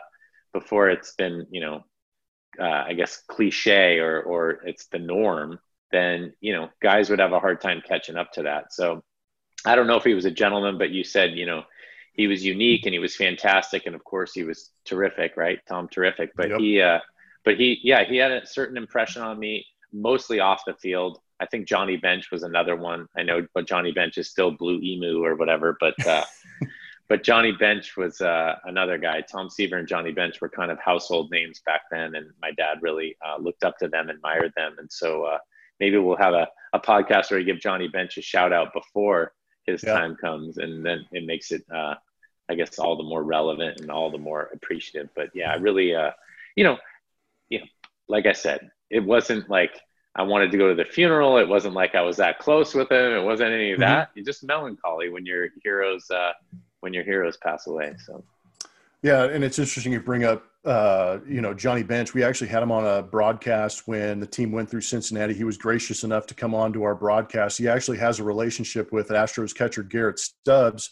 before 0.53 0.89
it's 0.89 1.13
been 1.13 1.47
you 1.49 1.61
know 1.61 1.85
uh, 2.59 2.83
I 2.87 2.93
guess 2.93 3.23
cliche 3.27 3.99
or 3.99 4.21
or 4.21 4.51
it's 4.65 4.87
the 4.87 4.99
norm, 4.99 5.59
then 5.91 6.33
you 6.41 6.53
know 6.53 6.69
guys 6.81 7.09
would 7.09 7.19
have 7.19 7.33
a 7.33 7.39
hard 7.39 7.61
time 7.61 7.81
catching 7.85 8.17
up 8.17 8.31
to 8.33 8.43
that. 8.43 8.73
So 8.73 9.03
I 9.65 9.75
don't 9.75 9.87
know 9.87 9.97
if 9.97 10.03
he 10.03 10.13
was 10.13 10.25
a 10.25 10.31
gentleman, 10.31 10.77
but 10.77 10.91
you 10.91 11.03
said 11.03 11.33
you 11.33 11.45
know 11.45 11.63
he 12.17 12.27
was 12.27 12.43
unique 12.43 12.85
and 12.85 12.93
he 12.93 12.99
was 12.99 13.15
fantastic, 13.15 13.85
and 13.85 13.95
of 13.95 14.03
course 14.03 14.33
he 14.33 14.43
was 14.43 14.71
terrific, 14.85 15.37
right? 15.37 15.59
Tom, 15.67 15.87
terrific. 15.87 16.31
But 16.35 16.49
yep. 16.49 16.59
he 16.59 16.81
uh, 16.81 16.99
but 17.45 17.55
he 17.55 17.79
yeah 17.83 18.03
he 18.03 18.17
had 18.17 18.31
a 18.31 18.45
certain 18.45 18.75
impression 18.75 19.21
on 19.21 19.39
me 19.39 19.65
mostly 19.93 20.39
off 20.39 20.63
the 20.67 20.73
field. 20.73 21.19
I 21.39 21.45
think 21.45 21.67
Johnny 21.67 21.95
Bench 21.95 22.31
was 22.31 22.43
another 22.43 22.75
one. 22.75 23.07
I 23.15 23.23
know, 23.23 23.45
but 23.53 23.67
Johnny 23.67 23.91
Bench 23.91 24.17
is 24.17 24.29
still 24.29 24.51
Blue 24.51 24.79
Emu 24.81 25.23
or 25.23 25.35
whatever. 25.35 25.77
But 25.79 26.05
uh, 26.05 26.25
but 27.07 27.23
Johnny 27.23 27.51
Bench 27.51 27.95
was 27.95 28.19
uh, 28.19 28.55
another 28.65 28.97
guy. 28.97 29.21
Tom 29.21 29.49
Seaver 29.49 29.77
and 29.77 29.87
Johnny 29.87 30.11
Bench 30.11 30.41
were 30.41 30.49
kind 30.49 30.71
of 30.71 30.79
household 30.79 31.29
names 31.31 31.61
back 31.65 31.81
then, 31.91 32.15
and 32.15 32.31
my 32.41 32.51
dad 32.51 32.79
really 32.81 33.15
uh, 33.25 33.37
looked 33.37 33.63
up 33.63 33.77
to 33.77 33.87
them, 33.87 34.09
admired 34.09 34.53
them, 34.57 34.75
and 34.79 34.91
so 34.91 35.23
uh, 35.23 35.37
maybe 35.79 35.97
we'll 35.97 36.17
have 36.17 36.33
a, 36.33 36.47
a 36.73 36.79
podcast 36.79 37.29
where 37.29 37.39
we 37.39 37.45
give 37.45 37.59
Johnny 37.59 37.87
Bench 37.87 38.17
a 38.17 38.21
shout 38.21 38.51
out 38.51 38.73
before 38.73 39.33
his 39.67 39.83
yeah. 39.83 39.93
time 39.93 40.15
comes, 40.15 40.57
and 40.57 40.85
then 40.85 41.05
it 41.11 41.25
makes 41.25 41.51
it, 41.51 41.63
uh, 41.73 41.95
I 42.49 42.55
guess, 42.55 42.79
all 42.79 42.95
the 42.95 43.03
more 43.03 43.23
relevant 43.23 43.81
and 43.81 43.91
all 43.91 44.09
the 44.09 44.17
more 44.17 44.49
appreciative. 44.53 45.09
But 45.15 45.29
yeah, 45.33 45.51
I 45.51 45.55
really, 45.55 45.93
uh, 45.93 46.11
you 46.55 46.63
know, 46.63 46.77
you 47.49 47.59
know, 47.59 47.65
like 48.07 48.25
I 48.25 48.33
said, 48.33 48.71
it 48.89 49.03
wasn't 49.03 49.49
like 49.49 49.71
I 50.15 50.23
wanted 50.23 50.51
to 50.51 50.57
go 50.57 50.69
to 50.69 50.75
the 50.75 50.85
funeral. 50.85 51.37
It 51.37 51.47
wasn't 51.47 51.75
like 51.75 51.93
I 51.93 52.01
was 52.01 52.17
that 52.17 52.39
close 52.39 52.73
with 52.73 52.91
him. 52.91 53.13
It 53.13 53.23
wasn't 53.23 53.51
any 53.51 53.71
of 53.71 53.79
mm-hmm. 53.79 53.81
that. 53.81 54.09
Mm-hmm. 54.09 54.19
You're 54.19 54.25
just 54.25 54.43
melancholy 54.43 55.09
when 55.09 55.25
your 55.25 55.49
heroes 55.63 56.09
uh, 56.09 56.33
when 56.79 56.93
your 56.93 57.03
heroes 57.03 57.37
pass 57.37 57.67
away. 57.67 57.95
So. 58.05 58.23
Yeah, 59.03 59.25
and 59.25 59.43
it's 59.43 59.59
interesting 59.59 59.93
you 59.93 59.99
bring 59.99 60.23
up 60.23 60.43
uh, 60.65 61.19
you 61.27 61.41
know 61.41 61.53
Johnny 61.53 61.83
Bench. 61.83 62.13
We 62.13 62.23
actually 62.23 62.47
had 62.47 62.63
him 62.63 62.71
on 62.71 62.85
a 62.85 63.03
broadcast 63.03 63.87
when 63.87 64.19
the 64.19 64.25
team 64.25 64.51
went 64.51 64.69
through 64.69 64.81
Cincinnati. 64.81 65.35
He 65.35 65.43
was 65.43 65.57
gracious 65.57 66.03
enough 66.03 66.25
to 66.27 66.33
come 66.33 66.55
on 66.55 66.73
to 66.73 66.83
our 66.83 66.95
broadcast. 66.95 67.59
He 67.59 67.67
actually 67.67 67.99
has 67.99 68.19
a 68.19 68.23
relationship 68.23 68.91
with 68.91 69.09
Astros 69.09 69.55
catcher 69.55 69.83
Garrett 69.83 70.19
Stubbs, 70.19 70.89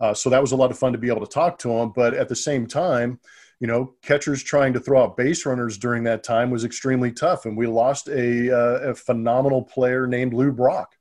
uh, 0.00 0.14
so 0.14 0.30
that 0.30 0.40
was 0.40 0.52
a 0.52 0.56
lot 0.56 0.70
of 0.70 0.78
fun 0.78 0.92
to 0.92 0.98
be 0.98 1.08
able 1.08 1.24
to 1.24 1.32
talk 1.32 1.58
to 1.60 1.70
him. 1.70 1.92
But 1.94 2.14
at 2.14 2.28
the 2.28 2.36
same 2.36 2.66
time, 2.66 3.20
you 3.60 3.66
know, 3.66 3.94
catchers 4.02 4.42
trying 4.42 4.72
to 4.74 4.80
throw 4.80 5.02
out 5.02 5.16
base 5.16 5.46
runners 5.46 5.78
during 5.78 6.04
that 6.04 6.22
time 6.22 6.50
was 6.50 6.64
extremely 6.64 7.10
tough, 7.10 7.46
and 7.46 7.56
we 7.56 7.66
lost 7.66 8.08
a, 8.08 8.54
uh, 8.54 8.90
a 8.90 8.94
phenomenal 8.94 9.62
player 9.62 10.06
named 10.06 10.34
Lou 10.34 10.52
Brock, 10.52 10.94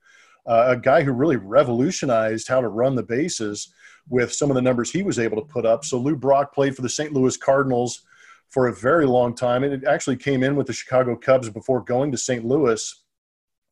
uh, 0.45 0.65
a 0.69 0.77
guy 0.77 1.03
who 1.03 1.11
really 1.11 1.35
revolutionized 1.35 2.47
how 2.47 2.61
to 2.61 2.69
run 2.69 2.95
the 2.95 3.03
bases 3.03 3.73
with 4.07 4.31
some 4.31 4.49
of 4.49 4.55
the 4.55 4.61
numbers 4.61 4.91
he 4.91 5.03
was 5.03 5.19
able 5.19 5.37
to 5.37 5.53
put 5.53 5.65
up. 5.65 5.83
So 5.83 5.97
Lou 5.97 6.15
Brock 6.15 6.53
played 6.53 6.75
for 6.75 6.81
the 6.81 6.89
St. 6.89 7.11
Louis 7.11 7.35
Cardinals 7.35 8.03
for 8.49 8.67
a 8.67 8.73
very 8.73 9.05
long 9.05 9.35
time, 9.35 9.63
and 9.63 9.73
it 9.73 9.83
actually 9.83 10.15
came 10.15 10.43
in 10.43 10.55
with 10.55 10.67
the 10.67 10.73
Chicago 10.73 11.15
Cubs 11.15 11.49
before 11.49 11.81
going 11.81 12.11
to 12.11 12.17
St. 12.17 12.45
Louis, 12.45 13.03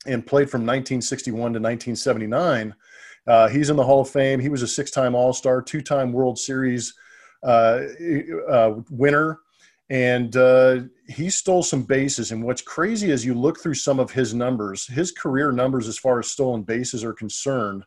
and 0.06 0.26
played 0.26 0.50
from 0.50 0.62
1961 0.62 1.38
to 1.38 1.60
1979. 1.60 2.76
Uh, 3.26 3.48
he's 3.48 3.70
in 3.70 3.76
the 3.76 3.84
Hall 3.84 4.02
of 4.02 4.10
Fame. 4.10 4.40
He 4.40 4.50
was 4.50 4.62
a 4.62 4.68
six-time 4.68 5.16
All-Star, 5.16 5.62
two-time 5.62 6.12
World 6.12 6.38
Series 6.38 6.94
uh, 7.44 7.82
uh, 8.50 8.76
winner, 8.90 9.40
and 9.90 10.36
uh, 10.36 10.82
he 11.08 11.30
stole 11.30 11.64
some 11.64 11.84
bases. 11.84 12.32
And 12.32 12.44
what's 12.44 12.62
crazy 12.62 13.12
is 13.12 13.26
you 13.26 13.34
look 13.34 13.60
through 13.60 13.76
some 13.76 14.00
of 14.00 14.12
his 14.12 14.34
numbers, 14.34 14.88
his 14.88 15.12
career 15.12 15.52
numbers 15.52 15.88
as 15.88 15.98
far 15.98 16.20
as 16.20 16.28
stolen 16.28 16.64
bases 16.64 17.04
are 17.04 17.14
concerned 17.14 17.84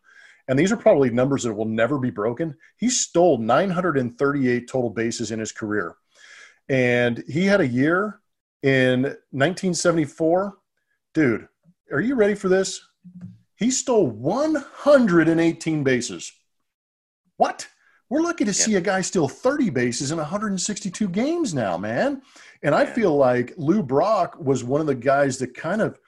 and 0.48 0.58
these 0.58 0.72
are 0.72 0.76
probably 0.76 1.10
numbers 1.10 1.42
that 1.42 1.54
will 1.54 1.66
never 1.66 1.98
be 1.98 2.10
broken. 2.10 2.54
He 2.76 2.88
stole 2.88 3.38
938 3.38 4.68
total 4.68 4.90
bases 4.90 5.32
in 5.32 5.40
his 5.40 5.52
career. 5.52 5.96
And 6.68 7.24
he 7.28 7.44
had 7.44 7.60
a 7.60 7.66
year 7.66 8.20
in 8.62 9.02
1974. 9.02 10.56
Dude, 11.14 11.48
are 11.92 12.00
you 12.00 12.14
ready 12.14 12.34
for 12.34 12.48
this? 12.48 12.80
He 13.56 13.70
stole 13.70 14.06
118 14.06 15.82
bases. 15.82 16.32
What? 17.36 17.68
We're 18.08 18.20
lucky 18.20 18.44
to 18.44 18.50
yeah. 18.50 18.64
see 18.64 18.74
a 18.76 18.80
guy 18.80 19.00
steal 19.00 19.28
30 19.28 19.70
bases 19.70 20.12
in 20.12 20.18
162 20.18 21.08
games 21.08 21.54
now, 21.54 21.76
man. 21.76 22.22
And 22.62 22.74
I 22.74 22.86
feel 22.86 23.16
like 23.16 23.52
Lou 23.56 23.82
Brock 23.82 24.36
was 24.38 24.62
one 24.62 24.80
of 24.80 24.86
the 24.86 24.94
guys 24.94 25.38
that 25.38 25.54
kind 25.54 25.82
of 25.82 25.98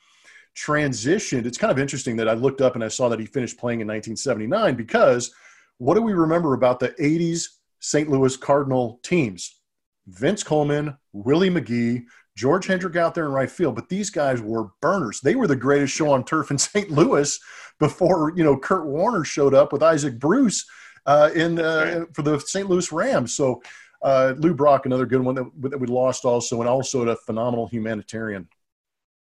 transitioned. 0.56 1.44
It's 1.44 1.58
kind 1.58 1.70
of 1.70 1.78
interesting 1.78 2.16
that 2.16 2.28
I 2.28 2.34
looked 2.34 2.60
up 2.60 2.74
and 2.74 2.84
I 2.84 2.88
saw 2.88 3.08
that 3.08 3.20
he 3.20 3.26
finished 3.26 3.58
playing 3.58 3.80
in 3.80 3.88
1979 3.88 4.76
because 4.76 5.32
what 5.78 5.94
do 5.94 6.02
we 6.02 6.12
remember 6.12 6.54
about 6.54 6.80
the 6.80 6.90
80s 6.90 7.48
St. 7.80 8.08
Louis 8.08 8.36
Cardinal 8.36 9.00
teams? 9.02 9.56
Vince 10.06 10.42
Coleman, 10.42 10.96
Willie 11.12 11.50
McGee, 11.50 12.04
George 12.38 12.68
Hendrick 12.68 12.94
out 12.94 13.16
there 13.16 13.26
in 13.26 13.32
right 13.32 13.50
field, 13.50 13.74
but 13.74 13.88
these 13.88 14.10
guys 14.10 14.40
were 14.40 14.68
burners. 14.80 15.20
They 15.20 15.34
were 15.34 15.48
the 15.48 15.56
greatest 15.56 15.92
show 15.92 16.12
on 16.12 16.24
turf 16.24 16.52
in 16.52 16.58
St. 16.58 16.88
Louis 16.88 17.38
before 17.80 18.32
you 18.36 18.44
know 18.44 18.56
Kurt 18.56 18.86
Warner 18.86 19.24
showed 19.24 19.54
up 19.54 19.72
with 19.72 19.82
Isaac 19.82 20.20
Bruce 20.20 20.64
uh, 21.04 21.30
in 21.34 21.58
uh, 21.58 22.04
for 22.12 22.22
the 22.22 22.38
St. 22.38 22.68
Louis 22.68 22.92
Rams. 22.92 23.34
So 23.34 23.60
uh, 24.02 24.34
Lou 24.38 24.54
Brock, 24.54 24.86
another 24.86 25.04
good 25.04 25.20
one 25.20 25.34
that, 25.34 25.50
that 25.62 25.80
we 25.80 25.88
lost 25.88 26.24
also, 26.24 26.60
and 26.60 26.68
also 26.68 27.08
a 27.08 27.16
phenomenal 27.16 27.66
humanitarian. 27.66 28.46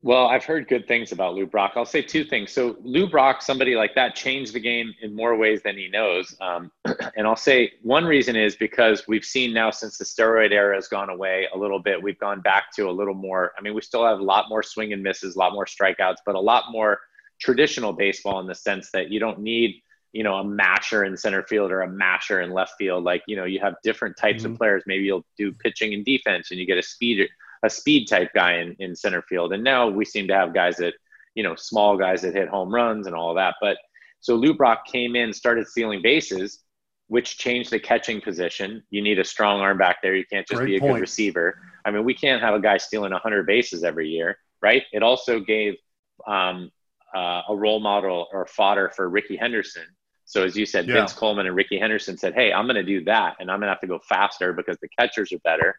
Well, 0.02 0.28
I've 0.28 0.44
heard 0.44 0.68
good 0.68 0.88
things 0.88 1.12
about 1.12 1.34
Lou 1.34 1.48
Brock. 1.48 1.74
I'll 1.75 1.86
say 1.86 2.02
two 2.02 2.24
things. 2.24 2.52
So 2.52 2.78
Lou 2.84 3.10
Brock, 3.10 3.42
somebody 3.42 3.75
like 3.75 3.96
that, 3.96 4.14
changed 4.14 4.54
the 4.54 4.60
game 4.60 4.94
in 5.02 5.16
more 5.16 5.36
ways 5.36 5.64
than 5.64 5.75
he 5.75 5.88
knows. 5.88 6.36
Um, 6.40 6.72
and 7.18 7.25
I'll 7.25 7.36
say 7.36 7.72
one 7.82 8.06
reason 8.06 8.36
is 8.36 8.56
because 8.56 9.08
we've 9.08 9.25
seen 9.25 9.52
now 9.52 9.72
since 9.72 9.98
the 9.98 10.06
steroid 10.06 10.52
era 10.52 10.75
has 10.75 10.88
gone 10.88 11.10
away 11.10 11.48
a 11.54 11.58
little 11.58 11.80
bit, 11.80 12.02
we've 12.02 12.20
gone 12.20 12.42
back 12.42 12.66
to 12.75 12.88
a 12.88 12.92
little 12.92 13.16
more. 13.16 13.54
I 13.58 13.62
mean, 13.62 13.74
we 13.74 13.82
still 13.82 14.06
have 14.06 14.20
a 14.20 14.24
lot 14.24 14.46
more 14.48 14.62
swing 14.62 14.94
and 14.94 15.02
misses, 15.02 15.36
a 15.36 15.40
lot 15.40 15.54
more 15.54 15.66
strikeouts, 15.66 16.18
but 16.24 16.36
a 16.36 16.40
lot 16.40 16.66
more 16.72 17.00
traditional 17.40 17.92
baseball 17.92 18.40
in 18.40 18.48
the 18.48 18.56
sense 18.56 18.92
that 18.92 19.12
you 19.12 19.20
don't 19.20 19.40
need 19.40 19.82
you 20.14 20.24
know 20.24 20.36
a 20.36 20.44
masher 20.44 21.04
in 21.04 21.18
center 21.18 21.44
field 21.44 21.72
or 21.72 21.82
a 21.82 21.90
masher 21.90 22.40
in 22.40 22.52
left 22.52 22.72
field 22.78 23.04
like 23.04 23.22
you 23.28 23.36
know 23.36 23.44
you 23.44 23.60
have 23.60 23.75
different 23.84 24.16
types 24.16 24.44
mm-hmm. 24.44 24.54
of 24.54 24.58
players 24.58 24.82
maybe 24.88 25.04
you'll 25.04 25.25
do 25.38 25.52
pitching 25.52 25.94
and 25.94 26.06
defense 26.06 26.52
and 26.52 26.60
you 26.60 26.66
get 26.66 26.78
a 26.78 26.82
speed 26.82 27.28
a 27.65 27.69
speed 27.69 28.05
type 28.05 28.31
guy 28.34 28.57
in, 28.57 28.75
in 28.79 28.95
center 28.95 29.22
field. 29.24 29.53
And 29.53 29.63
now 29.63 29.89
we 29.89 30.05
seem 30.05 30.27
to 30.27 30.36
have 30.36 30.53
guys 30.53 30.77
that, 30.77 30.93
you 31.34 31.43
know, 31.43 31.55
small 31.55 31.98
guys 31.98 32.22
that 32.22 32.34
hit 32.34 32.48
home 32.48 32.74
runs 32.74 33.07
and 33.07 33.15
all 33.15 33.34
that. 33.34 33.55
But 33.60 33.77
so 34.19 34.36
Lou 34.36 34.53
Brock 34.53 34.86
came 34.86 35.15
in, 35.15 35.34
started 35.34 35.67
stealing 35.67 36.01
bases, 36.01 36.63
which 37.07 37.38
changed 37.38 37.72
the 37.72 37.79
catching 37.79 38.22
position. 38.22 38.84
You 38.89 39.01
need 39.01 39.19
a 39.19 39.24
strong 39.24 39.60
arm 39.60 39.77
back 39.77 39.98
there. 40.01 40.15
You 40.15 40.25
can't 40.31 40.48
just 40.48 40.60
Great 40.60 40.67
be 40.67 40.77
a 40.77 40.79
point. 40.79 40.93
good 40.93 41.01
receiver. 41.01 41.60
I 41.86 41.91
mean, 41.91 42.03
we 42.03 42.13
can't 42.13 42.41
have 42.41 42.55
a 42.55 42.60
guy 42.60 42.77
stealing 42.77 43.12
100 43.12 43.45
bases 43.45 43.84
every 43.84 44.10
year, 44.10 44.38
right? 44.62 44.84
It 44.93 45.03
also 45.03 45.39
gave 45.39 45.75
um, 46.27 46.72
uh, 47.13 47.41
a 47.50 47.55
role 47.55 47.79
model 47.79 48.27
or 48.31 48.45
fodder 48.48 48.91
for 48.95 49.10
Rickey 49.10 49.36
Henderson. 49.36 49.86
So 50.25 50.43
as 50.43 50.57
you 50.57 50.65
said, 50.65 50.88
yeah. 50.88 50.95
Vince 50.95 51.13
Coleman 51.13 51.45
and 51.45 51.55
Rickey 51.55 51.77
Henderson 51.77 52.17
said, 52.17 52.34
"Hey, 52.34 52.51
I'm 52.51 52.65
going 52.65 52.75
to 52.75 52.84
do 52.84 53.03
that, 53.03 53.36
and 53.39 53.51
I'm 53.51 53.60
going 53.60 53.67
to 53.67 53.74
have 53.74 53.81
to 53.81 53.88
go 53.88 54.00
faster 54.00 54.53
because 54.53 54.77
the 54.79 54.89
catchers 54.89 55.31
are 55.31 55.39
better." 55.39 55.75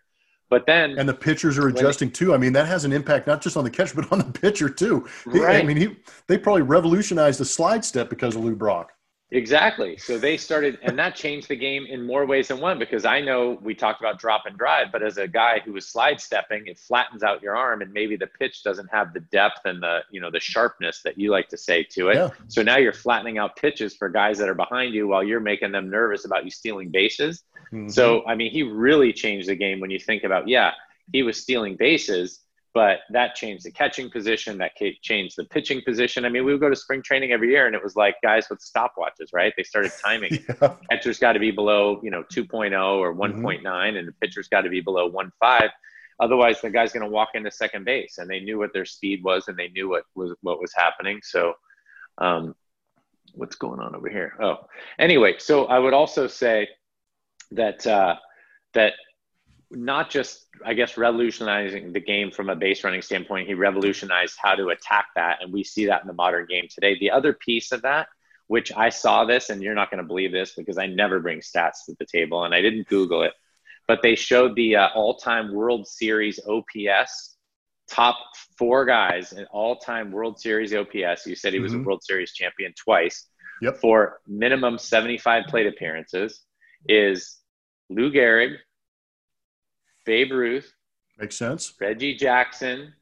But 0.48 0.64
then, 0.66 0.98
and 0.98 1.08
the 1.08 1.14
pitchers 1.14 1.58
are 1.58 1.68
adjusting 1.68 2.10
too. 2.10 2.32
I 2.32 2.36
mean, 2.36 2.52
that 2.52 2.66
has 2.66 2.84
an 2.84 2.92
impact 2.92 3.26
not 3.26 3.42
just 3.42 3.56
on 3.56 3.64
the 3.64 3.70
catcher, 3.70 3.94
but 3.96 4.10
on 4.12 4.18
the 4.18 4.38
pitcher 4.38 4.68
too. 4.68 5.06
Right. 5.24 5.62
I 5.62 5.66
mean, 5.66 5.76
he 5.76 5.96
they 6.28 6.38
probably 6.38 6.62
revolutionized 6.62 7.40
the 7.40 7.44
slide 7.44 7.84
step 7.84 8.08
because 8.08 8.36
of 8.36 8.44
Lou 8.44 8.54
Brock. 8.54 8.92
Exactly. 9.32 9.96
So 9.96 10.18
they 10.18 10.36
started, 10.36 10.78
and 10.82 10.96
that 11.00 11.16
changed 11.16 11.48
the 11.48 11.56
game 11.56 11.84
in 11.86 12.06
more 12.06 12.26
ways 12.26 12.46
than 12.46 12.60
one. 12.60 12.78
Because 12.78 13.04
I 13.04 13.20
know 13.20 13.58
we 13.60 13.74
talked 13.74 14.00
about 14.00 14.20
drop 14.20 14.42
and 14.46 14.56
drive, 14.56 14.92
but 14.92 15.02
as 15.02 15.18
a 15.18 15.26
guy 15.26 15.60
who 15.64 15.72
was 15.72 15.88
slide 15.88 16.20
stepping, 16.20 16.68
it 16.68 16.78
flattens 16.78 17.24
out 17.24 17.42
your 17.42 17.56
arm, 17.56 17.82
and 17.82 17.92
maybe 17.92 18.14
the 18.14 18.28
pitch 18.28 18.62
doesn't 18.62 18.88
have 18.92 19.12
the 19.12 19.20
depth 19.20 19.62
and 19.64 19.82
the 19.82 20.00
you 20.12 20.20
know 20.20 20.30
the 20.30 20.38
sharpness 20.38 21.02
that 21.02 21.18
you 21.18 21.32
like 21.32 21.48
to 21.48 21.56
say 21.56 21.82
to 21.82 22.10
it. 22.10 22.14
Yeah. 22.14 22.30
So 22.46 22.62
now 22.62 22.76
you're 22.76 22.92
flattening 22.92 23.38
out 23.38 23.56
pitches 23.56 23.96
for 23.96 24.08
guys 24.08 24.38
that 24.38 24.48
are 24.48 24.54
behind 24.54 24.94
you 24.94 25.08
while 25.08 25.24
you're 25.24 25.40
making 25.40 25.72
them 25.72 25.90
nervous 25.90 26.24
about 26.24 26.44
you 26.44 26.50
stealing 26.52 26.90
bases. 26.90 27.42
Mm-hmm. 27.72 27.88
So 27.88 28.24
I 28.26 28.34
mean, 28.34 28.50
he 28.50 28.62
really 28.62 29.12
changed 29.12 29.48
the 29.48 29.56
game 29.56 29.80
when 29.80 29.90
you 29.90 29.98
think 29.98 30.24
about 30.24 30.48
yeah, 30.48 30.72
he 31.12 31.22
was 31.22 31.40
stealing 31.40 31.76
bases 31.76 32.40
but 32.76 32.98
that 33.08 33.34
changed 33.34 33.64
the 33.64 33.70
catching 33.70 34.10
position 34.10 34.58
that 34.58 34.72
changed 35.00 35.34
the 35.38 35.44
pitching 35.44 35.80
position 35.80 36.26
i 36.26 36.28
mean 36.28 36.44
we 36.44 36.52
would 36.52 36.60
go 36.60 36.68
to 36.68 36.76
spring 36.76 37.00
training 37.02 37.32
every 37.32 37.48
year 37.50 37.66
and 37.66 37.74
it 37.74 37.82
was 37.82 37.96
like 37.96 38.16
guys 38.22 38.46
with 38.50 38.60
stopwatches 38.60 39.32
right 39.32 39.54
they 39.56 39.62
started 39.62 39.90
timing 40.04 40.30
yeah. 40.60 40.74
catcher's 40.90 41.18
got 41.18 41.32
to 41.32 41.38
be 41.38 41.50
below 41.50 41.98
you 42.02 42.10
know 42.10 42.22
2.0 42.24 42.98
or 42.98 43.12
one 43.12 43.32
mm-hmm. 43.32 43.96
and 43.96 44.06
the 44.06 44.12
pitcher's 44.20 44.48
got 44.48 44.60
to 44.60 44.68
be 44.68 44.82
below 44.82 45.10
1.5 45.10 45.70
otherwise 46.20 46.60
the 46.60 46.68
guy's 46.68 46.92
going 46.92 47.02
to 47.02 47.10
walk 47.10 47.30
into 47.32 47.50
second 47.50 47.86
base 47.86 48.18
and 48.18 48.28
they 48.28 48.40
knew 48.40 48.58
what 48.58 48.74
their 48.74 48.84
speed 48.84 49.24
was 49.24 49.48
and 49.48 49.56
they 49.56 49.68
knew 49.68 49.88
what 49.88 50.02
was 50.14 50.34
what 50.42 50.60
was 50.60 50.74
happening 50.74 51.18
so 51.22 51.54
um, 52.18 52.54
what's 53.32 53.56
going 53.56 53.80
on 53.80 53.96
over 53.96 54.10
here 54.10 54.34
oh 54.38 54.58
anyway 54.98 55.34
so 55.38 55.64
i 55.64 55.78
would 55.78 55.94
also 55.94 56.26
say 56.26 56.68
that 57.52 57.86
uh, 57.86 58.16
that 58.74 58.94
not 59.70 60.10
just 60.10 60.46
I 60.64 60.74
guess 60.74 60.96
revolutionizing 60.96 61.92
the 61.92 62.00
game 62.00 62.30
from 62.30 62.48
a 62.48 62.56
base 62.56 62.84
running 62.84 63.02
standpoint, 63.02 63.48
he 63.48 63.54
revolutionized 63.54 64.36
how 64.40 64.54
to 64.54 64.68
attack 64.68 65.06
that, 65.16 65.42
and 65.42 65.52
we 65.52 65.64
see 65.64 65.86
that 65.86 66.02
in 66.02 66.06
the 66.06 66.14
modern 66.14 66.46
game 66.46 66.66
today. 66.72 66.98
The 66.98 67.10
other 67.10 67.32
piece 67.32 67.72
of 67.72 67.82
that, 67.82 68.08
which 68.46 68.72
I 68.72 68.90
saw 68.90 69.24
this, 69.24 69.50
and 69.50 69.62
you're 69.62 69.74
not 69.74 69.90
going 69.90 70.02
to 70.02 70.06
believe 70.06 70.32
this 70.32 70.54
because 70.54 70.78
I 70.78 70.86
never 70.86 71.20
bring 71.20 71.40
stats 71.40 71.84
to 71.86 71.96
the 71.98 72.06
table, 72.06 72.44
and 72.44 72.54
I 72.54 72.60
didn't 72.60 72.88
Google 72.88 73.22
it, 73.22 73.32
but 73.86 74.02
they 74.02 74.14
showed 74.14 74.54
the 74.54 74.76
uh, 74.76 74.88
all-time 74.94 75.52
World 75.52 75.86
Series 75.86 76.40
OPS 76.46 77.36
top 77.88 78.16
four 78.58 78.84
guys 78.84 79.32
in 79.32 79.44
all-time 79.46 80.10
World 80.10 80.40
Series 80.40 80.74
OPS. 80.74 81.26
You 81.26 81.36
said 81.36 81.52
he 81.52 81.60
was 81.60 81.72
mm-hmm. 81.72 81.82
a 81.82 81.86
World 81.86 82.02
Series 82.02 82.32
champion 82.32 82.72
twice. 82.76 83.26
Yep. 83.62 83.78
For 83.78 84.20
minimum 84.26 84.76
75 84.76 85.44
plate 85.46 85.66
appearances, 85.66 86.42
is 86.88 87.38
Lou 87.90 88.10
Gehrig, 88.10 88.56
Babe 90.04 90.32
Ruth. 90.32 90.72
Makes 91.18 91.36
sense. 91.36 91.74
Reggie 91.80 92.14
Jackson 92.14 92.92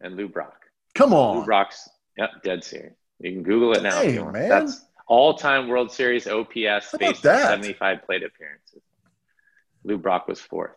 and 0.00 0.16
Lou 0.16 0.28
Brock. 0.28 0.66
Come 0.94 1.12
on. 1.12 1.38
Lou 1.38 1.44
Brock's 1.44 1.88
yep, 2.16 2.30
dead 2.42 2.64
serious. 2.64 2.94
You 3.18 3.32
can 3.32 3.42
Google 3.42 3.72
it 3.72 3.82
now. 3.82 4.00
Hey, 4.00 4.18
man. 4.18 4.48
That's 4.48 4.84
all-time 5.06 5.68
World 5.68 5.92
Series 5.92 6.26
OPS 6.26 6.94
based 6.98 7.26
on 7.26 7.62
75 7.62 8.04
plate 8.04 8.22
appearances. 8.22 8.82
Lou 9.84 9.98
Brock 9.98 10.28
was 10.28 10.40
fourth. 10.40 10.76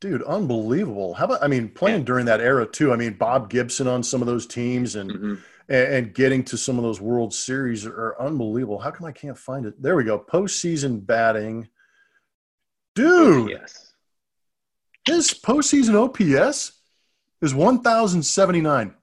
Dude, 0.00 0.22
unbelievable. 0.22 1.14
How 1.14 1.24
about 1.24 1.42
I 1.42 1.48
mean 1.48 1.68
playing 1.68 2.00
yeah. 2.00 2.04
during 2.04 2.26
that 2.26 2.40
era 2.40 2.66
too. 2.66 2.92
I 2.92 2.96
mean 2.96 3.14
Bob 3.14 3.50
Gibson 3.50 3.88
on 3.88 4.02
some 4.04 4.20
of 4.20 4.26
those 4.26 4.46
teams 4.46 4.94
and, 4.94 5.10
mm-hmm. 5.10 5.34
and 5.68 5.92
and 5.92 6.14
getting 6.14 6.44
to 6.44 6.56
some 6.56 6.78
of 6.78 6.84
those 6.84 7.00
World 7.00 7.34
Series 7.34 7.84
are 7.84 8.14
unbelievable. 8.20 8.78
How 8.78 8.92
come 8.92 9.06
I 9.06 9.12
can't 9.12 9.36
find 9.36 9.66
it? 9.66 9.80
There 9.82 9.96
we 9.96 10.04
go. 10.04 10.18
Postseason 10.18 11.04
batting. 11.04 11.68
Dude. 12.98 13.50
Yes. 13.50 13.92
His 15.06 15.32
postseason 15.32 15.94
OPS 15.94 16.72
is 17.40 17.54
1,079. 17.54 18.94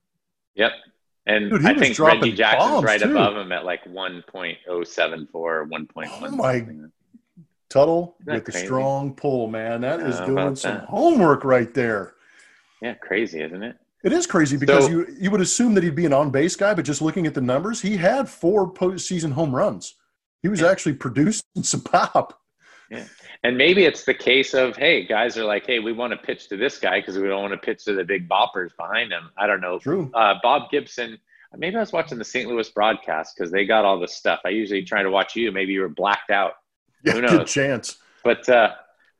Yep. 0.56 0.72
And 1.28 1.50
Dude, 1.50 1.66
I 1.66 1.74
think 1.75 1.98
Reggie 1.98 2.34
Jackson's 2.34 2.84
right 2.84 3.02
too. 3.02 3.12
above 3.12 3.38
him 3.38 3.52
at 3.52 3.66
like 3.66 3.84
1.074 3.86 5.28
or 5.34 5.68
1.1. 5.68 5.88
Oh 6.22 6.32
my 6.32 6.66
Tuttle 7.70 8.16
with 8.20 8.44
crazy? 8.44 8.60
the 8.60 8.66
strong 8.66 9.16
pull, 9.16 9.48
man. 9.48 9.82
That 9.82 10.02
is 10.02 10.20
doing 10.20 10.56
some 10.56 10.75
that. 10.75 10.86
homework 10.86 11.44
right 11.44 11.74
there. 11.74 12.14
Yeah, 12.82 12.94
crazy, 12.94 13.42
isn't 13.42 13.64
it? 13.64 13.78
It 14.04 14.14
is 14.14 14.28
crazy 14.28 14.56
because 14.56 14.86
so, 14.86 14.92
you 14.92 15.08
you 15.20 15.32
would 15.32 15.42
assume 15.42 15.74
that 15.74 15.84
he'd 15.84 15.96
be 15.96 16.06
an 16.06 16.14
on 16.14 16.30
base 16.30 16.56
guy, 16.56 16.75
but 16.75 16.86
just 16.86 17.02
looking 17.02 17.25
at 17.25 17.34
the 17.34 17.42
numbers, 17.42 17.82
he 17.82 17.98
had 17.98 18.30
four 18.30 18.72
postseason 18.72 19.32
home 19.32 19.56
runs. 19.56 19.96
He 20.44 20.48
was 20.48 20.62
yeah. 20.62 20.70
actually 20.70 20.94
producing 20.94 21.44
some 21.64 21.82
pop. 21.82 22.40
Yeah. 22.89 23.06
And 23.44 23.58
maybe 23.58 23.86
it's 23.86 24.04
the 24.04 24.13
case 24.13 24.54
of, 24.54 24.75
hey, 24.75 25.06
guys 25.06 25.38
are 25.38 25.46
like, 25.46 25.65
hey, 25.65 25.80
we 25.80 25.92
want 25.92 26.12
to 26.12 26.18
pitch 26.18 26.50
to 26.50 26.58
this 26.58 26.77
guy 26.77 27.00
because 27.00 27.18
we 27.18 27.27
don't 27.27 27.42
want 27.42 27.54
to 27.54 27.58
pitch 27.58 27.86
to 27.86 27.94
the 27.94 28.04
big 28.04 28.30
boppers 28.30 28.75
behind 28.77 29.12
him. 29.12 29.30
I 29.38 29.48
don't 29.48 29.62
know. 29.62 29.80
True. 29.80 30.12
Uh, 30.13 30.36
Bob 30.44 30.70
Gibson, 30.70 31.18
maybe 31.56 31.75
I 31.75 31.80
was 31.80 31.92
watching 31.92 32.18
the 32.18 32.25
St. 32.25 32.48
Louis 32.48 32.70
broadcast 32.70 33.36
because 33.36 33.51
they 33.51 33.65
got 33.65 33.86
all 33.86 34.00
the 34.00 34.08
stuff. 34.08 34.42
I 34.46 34.50
usually 34.50 34.84
try 34.84 35.04
to 35.04 35.10
watch 35.10 35.36
you. 35.36 35.51
Maybe 35.51 35.74
you 35.74 35.82
were 35.82 35.89
blacked 35.89 36.30
out. 36.32 36.54
Yeah, 37.04 37.13
Who 37.13 37.22
knows? 37.22 37.32
good 37.32 37.48
chance. 37.48 37.98
But 38.24 38.48
uh, 38.50 38.74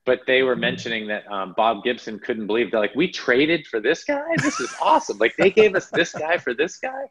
but 0.06 0.22
they 0.28 0.44
were 0.44 0.56
mentioning 0.56 1.08
that 1.08 1.30
um, 1.32 1.54
Bob 1.58 1.84
Gibson 1.84 2.20
couldn't 2.20 2.48
believe 2.48 2.72
they're 2.72 2.80
like, 2.80 2.96
we 2.96 3.10
traded 3.10 3.66
for 3.68 3.80
this 3.80 4.04
guy. 4.04 4.24
This 4.38 4.60
is 4.60 4.74
awesome. 4.82 5.18
like 5.18 5.36
they 5.38 5.50
gave 5.50 5.76
us 5.76 5.90
this 5.90 6.14
guy 6.14 6.38
for 6.38 6.54
this 6.54 6.78
guy. 6.78 7.06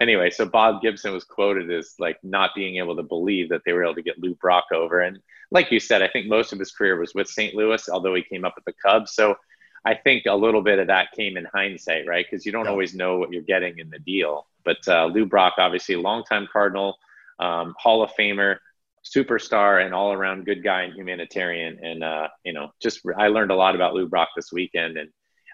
Anyway, 0.00 0.30
so 0.30 0.46
Bob 0.46 0.80
Gibson 0.80 1.12
was 1.12 1.24
quoted 1.24 1.70
as 1.70 1.94
like 1.98 2.18
not 2.22 2.54
being 2.54 2.76
able 2.76 2.96
to 2.96 3.02
believe 3.02 3.50
that 3.50 3.60
they 3.66 3.72
were 3.74 3.84
able 3.84 3.94
to 3.94 4.02
get 4.02 4.18
Lou 4.18 4.34
Brock 4.34 4.64
over. 4.72 5.00
And 5.00 5.18
like 5.50 5.70
you 5.70 5.78
said, 5.78 6.00
I 6.00 6.08
think 6.08 6.26
most 6.26 6.52
of 6.52 6.58
his 6.58 6.72
career 6.72 6.98
was 6.98 7.14
with 7.14 7.28
St. 7.28 7.54
Louis, 7.54 7.86
although 7.88 8.14
he 8.14 8.22
came 8.22 8.44
up 8.46 8.54
with 8.54 8.64
the 8.64 8.72
Cubs. 8.82 9.12
So 9.12 9.36
I 9.84 9.94
think 9.94 10.24
a 10.26 10.34
little 10.34 10.62
bit 10.62 10.78
of 10.78 10.86
that 10.86 11.12
came 11.12 11.36
in 11.36 11.46
hindsight, 11.52 12.06
right? 12.06 12.24
Because 12.28 12.46
you 12.46 12.52
don't 12.52 12.64
yeah. 12.64 12.70
always 12.70 12.94
know 12.94 13.18
what 13.18 13.30
you're 13.30 13.42
getting 13.42 13.78
in 13.78 13.90
the 13.90 13.98
deal. 13.98 14.46
But 14.64 14.78
uh, 14.88 15.06
Lou 15.06 15.26
Brock, 15.26 15.54
obviously, 15.58 15.96
longtime 15.96 16.48
Cardinal, 16.50 16.96
um, 17.38 17.74
Hall 17.78 18.02
of 18.02 18.10
Famer 18.18 18.56
superstar 19.04 19.84
and 19.84 19.94
all 19.94 20.12
around 20.12 20.44
good 20.44 20.62
guy 20.62 20.82
and 20.82 20.94
humanitarian. 20.94 21.78
And, 21.82 22.04
uh, 22.04 22.28
you 22.44 22.52
know, 22.52 22.70
just 22.80 23.00
I 23.16 23.28
learned 23.28 23.50
a 23.50 23.56
lot 23.56 23.74
about 23.74 23.94
Lou 23.94 24.06
Brock 24.06 24.28
this 24.36 24.52
weekend. 24.52 24.98
And 24.98 25.08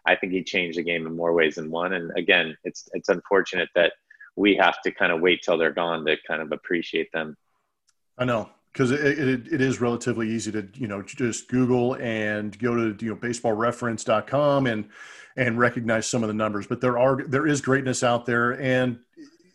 I 0.05 0.17
think 0.17 0.33
he 0.33 0.43
changed 0.43 0.79
the 0.79 0.83
game 0.83 1.07
in 1.07 1.17
more 1.17 1.33
ways 1.33 1.57
than 1.57 1.71
one. 1.71 1.93
And 1.93 2.11
again, 2.17 2.57
it's, 2.65 2.89
it's 2.93 3.09
unfortunate 3.09 3.69
that 3.75 3.93
we 4.37 4.55
have 4.57 4.81
to 4.83 4.93
kind 4.93 5.13
of 5.13 5.21
wait 5.21 5.43
till 5.43 5.59
they're 5.59 5.73
gone 5.73 6.05
to 6.05 6.17
kind 6.27 6.43
of 6.43 6.53
appreciate 6.53 7.11
them. 7.13 7.37
I 8.19 8.25
know 8.25 8.51
because 8.77 8.91
it, 8.91 9.19
it, 9.19 9.53
it 9.53 9.61
is 9.63 9.81
relatively 9.81 10.29
easy 10.29 10.53
to 10.53 10.69
you 10.75 10.87
know 10.87 11.03
just 11.03 11.49
google 11.49 11.95
and 11.97 12.59
go 12.59 12.75
to 12.75 13.05
you 13.05 13.11
know 13.11 13.17
baseballreference.com 13.17 14.67
and 14.67 14.89
and 15.37 15.59
recognize 15.59 16.07
some 16.07 16.23
of 16.23 16.29
the 16.29 16.35
numbers 16.35 16.67
but 16.67 16.81
there 16.81 16.99
are 16.99 17.23
there 17.27 17.47
is 17.47 17.61
greatness 17.63 18.03
out 18.03 18.27
there 18.27 18.61
and 18.61 18.99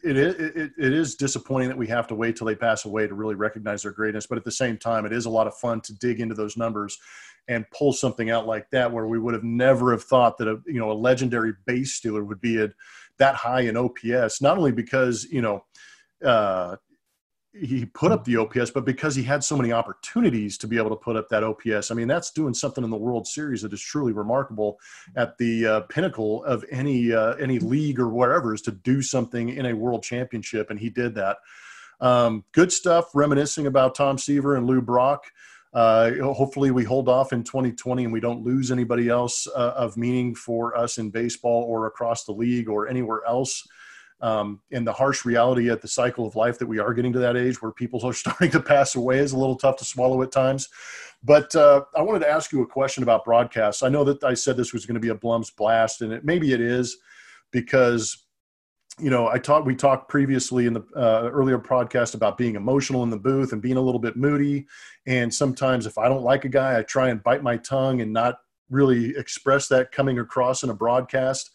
it 0.04 0.18
is 0.18 0.36
it, 0.36 0.72
it 0.78 0.94
is 0.94 1.16
disappointing 1.16 1.70
that 1.70 1.78
we 1.78 1.88
have 1.88 2.08
to 2.08 2.16
wait 2.16 2.36
till 2.36 2.48
they 2.48 2.56
pass 2.56 2.86
away 2.86 3.08
to 3.08 3.14
really 3.14 3.36
recognize 3.36 3.84
their 3.84 3.92
greatness 3.92 4.26
but 4.26 4.40
at 4.40 4.44
the 4.44 4.52
same 4.52 4.76
time 4.76 5.06
it 5.06 5.14
is 5.14 5.26
a 5.26 5.30
lot 5.30 5.46
of 5.46 5.56
fun 5.56 5.80
to 5.82 5.94
dig 5.94 6.20
into 6.20 6.34
those 6.34 6.58
numbers 6.58 6.98
and 7.48 7.70
pull 7.72 7.94
something 7.94 8.30
out 8.32 8.48
like 8.48 8.70
that 8.72 8.92
where 8.92 9.08
we 9.08 9.20
would 9.20 9.34
have 9.34 9.44
never 9.44 9.92
have 9.92 10.04
thought 10.04 10.38
that 10.38 10.48
a 10.48 10.60
you 10.66 10.80
know 10.80 10.92
a 10.92 10.94
legendary 10.94 11.54
base 11.66 11.94
stealer 11.94 12.24
would 12.24 12.42
be 12.42 12.60
at 12.60 12.72
that 13.18 13.36
high 13.36 13.62
in 13.62 13.77
ops 13.77 14.41
not 14.41 14.58
only 14.58 14.72
because 14.72 15.25
you 15.25 15.41
know 15.41 15.63
uh, 16.25 16.75
he 17.53 17.86
put 17.86 18.12
up 18.12 18.24
the 18.24 18.38
OPS, 18.38 18.72
but 18.72 18.86
because 18.86 19.13
he 19.13 19.24
had 19.24 19.44
so 19.44 19.58
many 19.58 19.74
opportunities 19.74 20.58
to 20.58 20.68
be 20.68 20.77
able 20.77 20.89
to 20.89 20.96
put 20.96 21.18
up 21.18 21.27
that 21.30 21.44
OPS, 21.44 21.91
I 21.91 21.96
mean, 21.96 22.08
that's 22.08 22.32
doing 22.32 22.53
something 22.53 22.84
in 22.84 22.89
the 22.89 22.98
World 22.98 23.27
Series 23.27 23.62
that 23.63 23.74
is 23.74 23.82
truly 23.82 24.13
remarkable 24.13 24.80
at 25.18 25.38
the 25.38 25.65
uh, 25.65 25.80
pinnacle 25.82 26.46
of 26.46 26.63
any 26.72 27.13
uh, 27.13 27.34
any 27.34 27.60
league 27.60 28.00
or 28.00 28.08
wherever 28.08 28.53
is 28.53 28.62
to 28.63 28.72
do 28.72 29.01
something 29.01 29.50
in 29.50 29.65
a 29.65 29.74
World 29.74 30.03
Championship, 30.03 30.70
and 30.70 30.80
he 30.80 30.89
did 30.89 31.15
that. 31.15 31.38
Um, 32.00 32.46
good 32.53 32.72
stuff. 32.72 33.13
Reminiscing 33.13 33.68
about 33.68 33.96
Tom 33.96 34.18
Seaver 34.18 34.56
and 34.56 34.65
Lou 34.65 34.82
Brock. 34.82 35.25
Uh, 35.74 36.12
hopefully, 36.34 36.72
we 36.72 36.84
hold 36.84 37.08
off 37.08 37.32
in 37.32 37.44
2020 37.44 38.04
and 38.04 38.13
we 38.13 38.20
don't 38.20 38.44
lose 38.44 38.72
anybody 38.72 39.08
else 39.08 39.48
uh, 39.48 39.74
of 39.76 39.95
meaning 39.95 40.36
for 40.36 40.76
us 40.76 40.98
in 40.98 41.10
baseball 41.10 41.63
or 41.63 41.88
across 41.88 42.26
the 42.26 42.32
league 42.32 42.67
or 42.67 42.88
anywhere 42.88 43.22
else 43.28 43.67
um, 44.22 44.62
and 44.72 44.86
the 44.86 44.93
harsh 44.93 45.26
reality 45.26 45.69
at 45.69 45.82
the 45.82 45.88
cycle 45.88 46.28
of 46.28 46.36
life 46.36 46.60
that 46.60 46.67
we 46.67 46.80
are 46.80 46.93
getting 46.93 47.13
to 47.13 47.19
that 47.19 47.36
age 47.36 47.62
where 47.62 47.72
people 47.72 48.06
are 48.06 48.13
starting 48.13 48.52
to 48.52 48.60
pass 48.60 48.95
away 48.95 49.17
is 49.17 49.32
a 49.32 49.38
little 49.38 49.56
tough 49.56 49.78
to 49.78 49.86
swallow 49.86 50.22
at 50.22 50.32
times. 50.32 50.69
But 51.24 51.56
uh, 51.56 51.84
I 51.95 52.02
wanted 52.02 52.19
to 52.19 52.30
ask 52.30 52.52
you 52.52 52.62
a 52.62 52.67
question 52.67 53.04
about 53.04 53.26
broadcasts. 53.26 53.84
I 53.84 53.89
know 53.89 54.04
that 54.06 54.24
I 54.24 54.34
said 54.34 54.58
this 54.58 54.74
was 54.74 54.86
going 54.86 54.95
to 54.95 55.02
be 55.02 55.10
a 55.10 55.15
Blums 55.15 55.56
blast, 55.56 56.02
and 56.02 56.13
it, 56.13 56.26
maybe 56.26 56.52
it 56.52 56.62
is 56.62 56.98
because 57.52 58.26
you 58.99 59.10
know 59.10 59.27
I 59.27 59.38
talked 59.38 59.65
we 59.65 59.75
talked 59.75 60.10
previously 60.10 60.65
in 60.65 60.73
the 60.73 60.84
uh, 60.95 61.30
earlier 61.32 61.60
podcast 61.60 62.13
about 62.13 62.38
being 62.38 62.56
emotional 62.56 63.04
in 63.04 63.10
the 63.10 63.17
booth 63.17 63.54
and 63.54 63.62
being 63.62 63.77
a 63.77 63.82
little 63.82 63.99
bit 63.99 64.17
moody. 64.17 64.67
And 65.08 65.34
sometimes 65.34 65.86
if 65.86 65.97
I 65.97 66.08
don't 66.10 66.23
like 66.23 66.45
a 66.45 66.49
guy, 66.49 66.77
I 66.77 66.84
try 66.84 67.10
and 67.10 67.23
bite 67.23 67.43
my 67.43 67.58
tongue 67.58 68.01
and 68.01 68.12
not 68.12 68.39
really 68.69 69.15
express 69.17 69.67
that 69.67 69.91
coming 69.91 70.19
across 70.19 70.63
in 70.63 70.69
a 70.69 70.73
broadcast. 70.73 71.51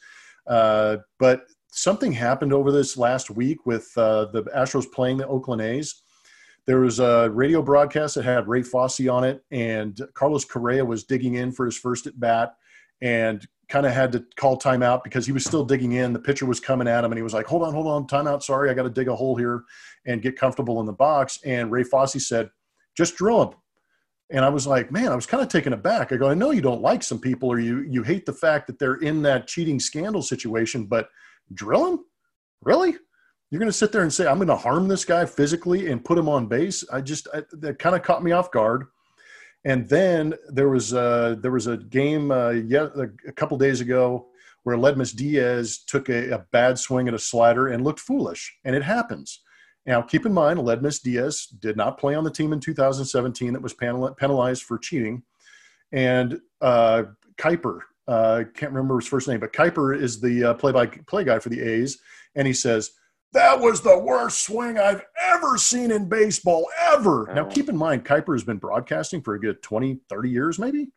Uh, 0.47 0.99
but 1.19 1.47
something 1.71 2.13
happened 2.13 2.53
over 2.53 2.71
this 2.71 2.97
last 2.97 3.31
week 3.31 3.67
with 3.67 3.91
uh, 3.97 4.27
the 4.27 4.45
Astros 4.45 4.91
playing 4.91 5.19
the 5.19 5.27
Oakland 5.27 5.63
A's. 5.63 6.03
There 6.67 6.81
was 6.81 6.99
a 6.99 7.31
radio 7.31 7.63
broadcast 7.63 8.17
that 8.17 8.25
had 8.25 8.49
Ray 8.49 8.63
Fosse 8.63 9.07
on 9.09 9.23
it, 9.23 9.45
and 9.53 10.01
Carlos 10.15 10.45
Correa 10.45 10.85
was 10.85 11.05
digging 11.05 11.35
in 11.35 11.53
for 11.53 11.65
his 11.65 11.79
first 11.79 12.07
at 12.07 12.19
bat 12.19 12.57
and 13.01 13.47
kind 13.69 13.87
of 13.87 13.93
had 13.93 14.13
to 14.13 14.25
call 14.37 14.59
timeout 14.59 15.03
because 15.03 15.27
he 15.27 15.33
was 15.33 15.45
still 15.45 15.65
digging 15.65 15.93
in. 15.93 16.13
The 16.13 16.19
pitcher 16.19 16.47
was 16.47 16.61
coming 16.61 16.89
at 16.89 17.05
him, 17.05 17.13
and 17.13 17.19
he 17.19 17.23
was 17.23 17.35
like, 17.35 17.47
Hold 17.47 17.63
on, 17.63 17.73
hold 17.73 17.87
on, 17.87 18.07
timeout. 18.07 18.43
Sorry, 18.43 18.71
I 18.71 18.75
got 18.75 18.85
to 18.85 18.91
dig 18.91 19.09
a 19.09 19.17
hole 19.17 19.37
here 19.37 19.65
and 20.07 20.23
get 20.23 20.39
comfortable 20.39 20.81
in 20.81 20.87
the 20.87 20.93
box. 20.93 21.39
And 21.45 21.71
Ray 21.71 21.83
Fosse 21.83 22.27
said, 22.27 22.51
Just 22.97 23.17
drill 23.17 23.43
him. 23.43 23.55
And 24.31 24.45
I 24.45 24.49
was 24.49 24.67
like, 24.67 24.91
man, 24.91 25.13
I 25.13 25.15
was 25.15 25.25
kind 25.25 25.41
of 25.41 25.49
taken 25.49 25.73
aback. 25.73 26.11
I 26.11 26.17
go, 26.17 26.29
I 26.29 26.35
know 26.35 26.51
you 26.51 26.61
don't 26.61 26.83
like 26.83 27.05
some 27.05 27.21
people 27.21 27.49
or 27.49 27.61
you 27.61 27.87
you 27.89 28.03
hate 28.03 28.27
the 28.27 28.33
fact 28.33 28.67
that 28.67 28.77
they're 28.77 28.97
in 28.97 29.23
that 29.23 29.47
cheating 29.47 29.79
scandal 29.79 30.23
situation, 30.23 30.87
but– 30.87 31.09
drill 31.55 31.87
him? 31.87 32.01
Really? 32.63 32.97
You're 33.51 33.59
going 33.59 33.71
to 33.71 33.77
sit 33.77 33.93
there 33.93 34.03
and 34.03 34.13
say, 34.13 34.27
I'm 34.27 34.39
going 34.39 34.49
to 34.49 34.57
harm 34.57 34.89
this 34.89 35.05
guy 35.05 35.25
physically 35.25 35.91
and 35.91 36.05
put 36.05 36.19
him 36.19 36.29
on 36.29 36.47
base? 36.47 36.85
I 36.93 37.01
just, 37.01 37.29
I, 37.33 37.43
that 37.53 37.79
kind 37.79 37.95
of 37.95 38.03
caught 38.03 38.25
me 38.25 38.33
off 38.33 38.51
guard. 38.51 38.87
And 39.67 39.89
then 39.89 40.33
there 40.49 40.69
was 40.69 40.93
a, 40.93 41.37
there 41.41 41.51
was 41.51 41.67
a 41.67 41.77
game 41.77 42.31
uh, 42.31 42.51
yet 42.51 42.93
a 43.27 43.33
couple 43.33 43.59
days 43.59 43.81
ago 43.81 44.29
where 44.63 44.77
Aledmys 44.77 45.15
Diaz 45.15 45.79
took 45.79 46.09
a, 46.09 46.31
a, 46.31 46.39
bad 46.53 46.79
swing 46.79 47.09
at 47.09 47.15
a 47.15 47.19
slider 47.19 47.67
and 47.67 47.83
looked 47.83 47.99
foolish, 47.99 48.57
and 48.65 48.77
it 48.77 48.85
happens. 48.85 49.43
Now, 49.85 50.03
keep 50.03 50.25
in 50.25 50.33
mind, 50.33 50.61
Aledmys 50.61 51.03
Diaz 51.03 51.47
did 51.47 51.77
not 51.77 51.99
play 51.99 52.15
on 52.15 52.23
the 52.23 52.31
team 52.31 52.53
in 52.53 52.61
2017 52.61 53.53
that 53.53 53.63
was 53.63 53.75
penalized 53.75 54.63
for 54.63 54.79
cheating, 54.79 55.25
and 55.91 56.41
uh, 56.61 57.03
Kuiper 57.37 57.81
uh, 58.07 58.45
can't 58.55 58.73
remember 58.73 59.01
his 59.01 59.09
first 59.09 59.27
name, 59.27 59.41
but 59.41 59.53
Kuiper 59.53 60.01
is 60.01 60.21
the 60.21 60.45
uh, 60.45 60.55
play-by-play 60.55 61.25
guy 61.25 61.41
for 61.41 61.49
the 61.49 61.61
A's, 61.61 61.99
and 62.37 62.47
he 62.47 62.53
says 62.53 62.93
that 63.33 63.61
was 63.61 63.81
the 63.81 63.99
worst 63.99 64.45
swing 64.45 64.79
I've 64.79 65.03
ever 65.23 65.59
seen 65.59 65.91
in 65.91 66.09
baseball 66.09 66.69
ever. 66.81 67.31
Oh. 67.31 67.35
Now, 67.35 67.45
keep 67.45 67.69
in 67.69 67.77
mind, 67.77 68.05
Kuiper 68.05 68.35
has 68.35 68.45
been 68.45 68.59
broadcasting 68.59 69.23
for 69.23 69.35
a 69.35 69.41
good 69.41 69.63
20, 69.63 70.01
30 70.09 70.31
years, 70.31 70.59
maybe. 70.59 70.89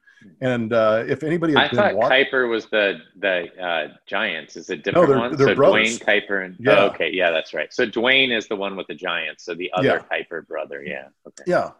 And 0.41 0.73
uh, 0.73 1.05
if 1.07 1.23
anybody, 1.23 1.55
I 1.55 1.69
thought 1.69 1.95
watching, 1.95 2.25
Kuiper 2.25 2.49
was 2.49 2.65
the 2.65 2.99
the 3.19 3.47
uh, 3.57 3.93
Giants. 4.05 4.57
Is 4.57 4.69
it 4.69 4.83
different 4.83 5.07
no, 5.07 5.13
they're, 5.13 5.29
one? 5.29 5.37
They're 5.37 5.47
so 5.47 5.55
brothers. 5.55 5.97
Duane 5.97 6.21
Kuiper 6.21 6.45
and 6.45 6.57
yeah. 6.59 6.75
Oh, 6.77 6.87
okay, 6.87 7.09
yeah, 7.13 7.31
that's 7.31 7.53
right. 7.53 7.73
So 7.73 7.85
Duane 7.85 8.31
is 8.31 8.45
the 8.49 8.57
one 8.57 8.75
with 8.75 8.87
the 8.87 8.95
Giants. 8.95 9.45
So 9.45 9.55
the 9.55 9.71
other 9.73 10.05
yeah. 10.11 10.17
Kuiper 10.19 10.45
brother, 10.45 10.83
yeah, 10.83 11.07
okay, 11.25 11.43
yeah 11.47 11.71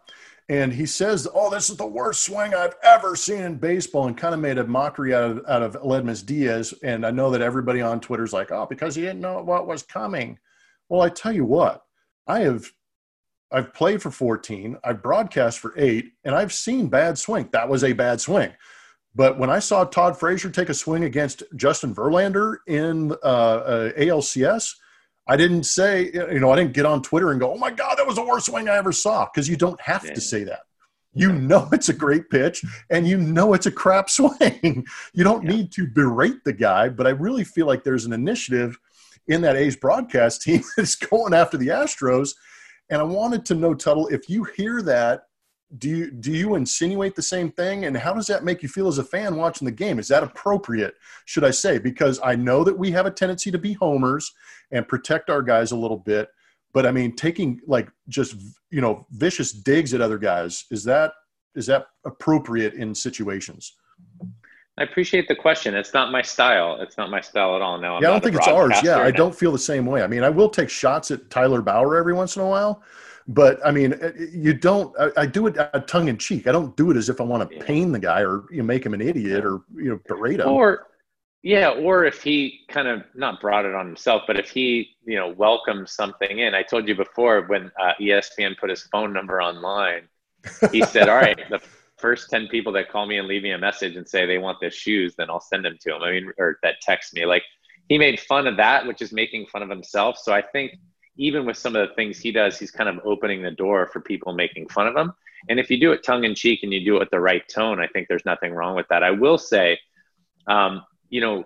and 0.50 0.72
he 0.72 0.84
says, 0.84 1.28
"Oh, 1.32 1.48
this 1.48 1.70
is 1.70 1.76
the 1.76 1.86
worst 1.86 2.24
swing 2.24 2.54
I've 2.54 2.74
ever 2.82 3.14
seen 3.14 3.42
in 3.42 3.54
baseball," 3.54 4.08
and 4.08 4.18
kind 4.18 4.34
of 4.34 4.40
made 4.40 4.58
a 4.58 4.66
mockery 4.66 5.14
out 5.14 5.30
of 5.30 5.44
out 5.48 5.62
of 5.62 5.74
Aledmys 5.74 6.26
Diaz. 6.26 6.74
And 6.82 7.06
I 7.06 7.12
know 7.12 7.30
that 7.30 7.40
everybody 7.40 7.80
on 7.80 8.00
Twitter's 8.00 8.32
like, 8.32 8.50
"Oh, 8.50 8.66
because 8.68 8.96
he 8.96 9.02
didn't 9.02 9.20
know 9.20 9.40
what 9.42 9.68
was 9.68 9.84
coming." 9.84 10.40
Well, 10.88 11.02
I 11.02 11.08
tell 11.08 11.32
you 11.32 11.44
what, 11.44 11.84
I 12.26 12.40
have 12.40 12.72
I've 13.52 13.72
played 13.72 14.02
for 14.02 14.10
14, 14.10 14.76
I've 14.82 15.02
broadcast 15.02 15.60
for 15.60 15.72
eight, 15.76 16.12
and 16.24 16.34
I've 16.34 16.52
seen 16.52 16.88
bad 16.88 17.16
swing. 17.16 17.48
That 17.52 17.68
was 17.68 17.84
a 17.84 17.92
bad 17.92 18.20
swing. 18.20 18.52
But 19.14 19.38
when 19.38 19.50
I 19.50 19.60
saw 19.60 19.84
Todd 19.84 20.18
Frazier 20.18 20.50
take 20.50 20.68
a 20.68 20.74
swing 20.74 21.04
against 21.04 21.44
Justin 21.56 21.94
Verlander 21.94 22.58
in 22.66 23.12
uh, 23.22 23.24
uh, 23.24 23.92
ALCS, 23.92 24.74
I 25.30 25.36
didn't 25.36 25.62
say, 25.62 26.10
you 26.12 26.40
know, 26.40 26.50
I 26.50 26.56
didn't 26.56 26.72
get 26.72 26.86
on 26.86 27.02
Twitter 27.02 27.30
and 27.30 27.38
go, 27.38 27.52
oh 27.52 27.56
my 27.56 27.70
God, 27.70 27.94
that 27.98 28.06
was 28.06 28.16
the 28.16 28.24
worst 28.24 28.46
swing 28.46 28.68
I 28.68 28.76
ever 28.76 28.90
saw. 28.90 29.28
Because 29.32 29.48
you 29.48 29.56
don't 29.56 29.80
have 29.80 30.04
yeah. 30.04 30.14
to 30.14 30.20
say 30.20 30.42
that. 30.42 30.62
You 31.14 31.32
know 31.32 31.68
it's 31.72 31.88
a 31.88 31.92
great 31.92 32.30
pitch 32.30 32.64
and 32.90 33.06
you 33.06 33.16
know 33.16 33.54
it's 33.54 33.66
a 33.66 33.70
crap 33.70 34.10
swing. 34.10 34.84
you 35.12 35.22
don't 35.22 35.44
yeah. 35.44 35.50
need 35.50 35.72
to 35.72 35.86
berate 35.86 36.42
the 36.44 36.52
guy, 36.52 36.88
but 36.88 37.06
I 37.06 37.10
really 37.10 37.44
feel 37.44 37.66
like 37.66 37.84
there's 37.84 38.06
an 38.06 38.12
initiative 38.12 38.76
in 39.28 39.40
that 39.42 39.54
A's 39.54 39.76
broadcast 39.76 40.42
team 40.42 40.62
that's 40.76 40.96
going 40.96 41.32
after 41.32 41.56
the 41.56 41.68
Astros. 41.68 42.34
And 42.90 43.00
I 43.00 43.04
wanted 43.04 43.44
to 43.46 43.54
know, 43.54 43.72
Tuttle, 43.72 44.08
if 44.08 44.28
you 44.28 44.42
hear 44.56 44.82
that 44.82 45.26
do 45.78 45.88
you 45.88 46.10
do 46.10 46.32
you 46.32 46.56
insinuate 46.56 47.14
the 47.14 47.22
same 47.22 47.50
thing 47.52 47.84
and 47.84 47.96
how 47.96 48.12
does 48.12 48.26
that 48.26 48.44
make 48.44 48.62
you 48.62 48.68
feel 48.68 48.88
as 48.88 48.98
a 48.98 49.04
fan 49.04 49.36
watching 49.36 49.64
the 49.64 49.72
game 49.72 50.00
is 50.00 50.08
that 50.08 50.24
appropriate 50.24 50.94
should 51.26 51.44
i 51.44 51.50
say 51.50 51.78
because 51.78 52.18
i 52.24 52.34
know 52.34 52.64
that 52.64 52.76
we 52.76 52.90
have 52.90 53.06
a 53.06 53.10
tendency 53.10 53.52
to 53.52 53.58
be 53.58 53.74
homers 53.74 54.32
and 54.72 54.88
protect 54.88 55.30
our 55.30 55.42
guys 55.42 55.70
a 55.70 55.76
little 55.76 55.96
bit 55.96 56.28
but 56.72 56.86
i 56.86 56.90
mean 56.90 57.14
taking 57.14 57.60
like 57.68 57.88
just 58.08 58.34
you 58.70 58.80
know 58.80 59.06
vicious 59.12 59.52
digs 59.52 59.94
at 59.94 60.00
other 60.00 60.18
guys 60.18 60.64
is 60.72 60.82
that 60.82 61.12
is 61.54 61.66
that 61.66 61.86
appropriate 62.04 62.74
in 62.74 62.94
situations? 62.94 63.76
I 64.78 64.84
appreciate 64.84 65.28
the 65.28 65.34
question. 65.34 65.74
It's 65.74 65.92
not 65.92 66.10
my 66.10 66.22
style. 66.22 66.80
It's 66.80 66.96
not 66.96 67.10
my 67.10 67.20
style 67.20 67.54
at 67.56 67.60
all. 67.60 67.78
No, 67.78 67.96
I'm 67.96 68.02
yeah, 68.02 68.08
I 68.08 68.12
don't 68.12 68.24
think 68.24 68.36
it's 68.36 68.48
ours. 68.48 68.80
Yeah, 68.82 68.98
I 68.98 69.10
don't 69.10 69.34
feel 69.34 69.52
the 69.52 69.58
same 69.58 69.84
way. 69.84 70.02
I 70.02 70.06
mean, 70.06 70.22
I 70.22 70.30
will 70.30 70.48
take 70.48 70.70
shots 70.70 71.10
at 71.10 71.28
Tyler 71.28 71.60
Bauer 71.60 71.96
every 71.96 72.14
once 72.14 72.36
in 72.36 72.42
a 72.42 72.48
while, 72.48 72.82
but 73.30 73.64
I 73.64 73.70
mean, 73.70 73.94
uh, 73.94 74.10
you 74.32 74.52
don't. 74.52 74.94
I, 74.98 75.22
I 75.22 75.26
do 75.26 75.46
it 75.46 75.56
tongue 75.86 76.08
in 76.08 76.18
cheek. 76.18 76.48
I 76.48 76.52
don't 76.52 76.76
do 76.76 76.90
it 76.90 76.96
as 76.96 77.08
if 77.08 77.20
I 77.20 77.24
want 77.24 77.48
to 77.48 77.58
pain 77.60 77.92
the 77.92 77.98
guy 77.98 78.22
or 78.22 78.44
you 78.50 78.58
know, 78.58 78.64
make 78.64 78.84
him 78.84 78.92
an 78.92 79.00
idiot 79.00 79.44
or 79.44 79.62
you 79.74 79.90
know 79.90 80.00
berate 80.08 80.40
him. 80.40 80.48
Or 80.48 80.88
yeah, 81.42 81.70
or 81.70 82.04
if 82.04 82.22
he 82.22 82.60
kind 82.68 82.88
of 82.88 83.04
not 83.14 83.40
brought 83.40 83.64
it 83.64 83.74
on 83.74 83.86
himself, 83.86 84.22
but 84.26 84.36
if 84.36 84.50
he 84.50 84.96
you 85.04 85.16
know 85.16 85.28
welcomes 85.28 85.92
something 85.92 86.40
in. 86.40 86.54
I 86.54 86.62
told 86.64 86.88
you 86.88 86.96
before 86.96 87.42
when 87.42 87.70
uh, 87.80 87.92
ESPN 88.00 88.58
put 88.58 88.68
his 88.68 88.82
phone 88.90 89.12
number 89.12 89.40
online, 89.40 90.08
he 90.72 90.82
said, 90.82 91.08
"All 91.08 91.16
right, 91.16 91.38
the 91.50 91.60
first 91.98 92.30
10 92.30 92.48
people 92.48 92.72
that 92.72 92.90
call 92.90 93.06
me 93.06 93.18
and 93.18 93.28
leave 93.28 93.42
me 93.42 93.52
a 93.52 93.58
message 93.58 93.94
and 93.94 94.08
say 94.08 94.26
they 94.26 94.38
want 94.38 94.58
the 94.60 94.70
shoes, 94.70 95.14
then 95.16 95.28
I'll 95.28 95.40
send 95.40 95.66
them 95.66 95.76
to 95.82 95.90
them. 95.90 96.02
I 96.02 96.12
mean, 96.12 96.32
or 96.38 96.58
that 96.62 96.76
text 96.80 97.14
me. 97.14 97.26
Like 97.26 97.42
he 97.88 97.98
made 97.98 98.18
fun 98.18 98.46
of 98.46 98.56
that, 98.56 98.86
which 98.86 99.02
is 99.02 99.12
making 99.12 99.46
fun 99.46 99.62
of 99.62 99.68
himself. 99.68 100.16
So 100.18 100.32
I 100.32 100.42
think 100.42 100.72
even 101.20 101.44
with 101.44 101.56
some 101.58 101.76
of 101.76 101.86
the 101.86 101.94
things 101.94 102.18
he 102.18 102.32
does, 102.32 102.58
he's 102.58 102.70
kind 102.70 102.88
of 102.88 102.98
opening 103.04 103.42
the 103.42 103.50
door 103.50 103.86
for 103.86 104.00
people 104.00 104.32
making 104.32 104.66
fun 104.68 104.86
of 104.86 104.96
him. 104.96 105.12
And 105.50 105.60
if 105.60 105.70
you 105.70 105.78
do 105.78 105.92
it 105.92 106.02
tongue 106.02 106.24
in 106.24 106.34
cheek 106.34 106.60
and 106.62 106.72
you 106.72 106.82
do 106.82 106.96
it 106.96 107.00
with 107.00 107.10
the 107.10 107.20
right 107.20 107.46
tone, 107.46 107.78
I 107.78 107.86
think 107.88 108.08
there's 108.08 108.24
nothing 108.24 108.54
wrong 108.54 108.74
with 108.74 108.86
that. 108.88 109.02
I 109.02 109.10
will 109.10 109.36
say, 109.36 109.78
um, 110.46 110.82
you 111.10 111.20
know, 111.20 111.44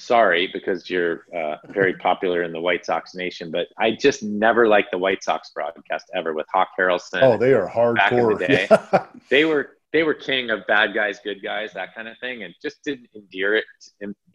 sorry 0.00 0.48
because 0.52 0.90
you're 0.90 1.26
uh, 1.34 1.56
very 1.68 1.94
popular 1.94 2.42
in 2.42 2.50
the 2.50 2.60
White 2.60 2.84
Sox 2.84 3.14
nation, 3.14 3.52
but 3.52 3.68
I 3.78 3.92
just 3.92 4.24
never 4.24 4.66
liked 4.66 4.90
the 4.90 4.98
White 4.98 5.22
Sox 5.22 5.50
broadcast 5.54 6.10
ever 6.12 6.34
with 6.34 6.46
Hawk 6.52 6.68
Harrelson. 6.76 7.22
Oh, 7.22 7.38
they 7.38 7.52
are 7.52 7.68
hardcore. 7.68 7.94
Back 7.94 8.12
in 8.12 8.28
the 8.28 8.34
day, 8.34 8.66
yeah. 8.68 9.06
they 9.30 9.44
were 9.44 9.76
they 9.92 10.02
were 10.02 10.14
king 10.14 10.50
of 10.50 10.66
bad 10.66 10.92
guys, 10.92 11.20
good 11.22 11.40
guys, 11.42 11.72
that 11.74 11.94
kind 11.94 12.08
of 12.08 12.18
thing, 12.18 12.42
and 12.42 12.52
just 12.60 12.82
didn't 12.84 13.08
endear 13.14 13.54
it. 13.54 13.64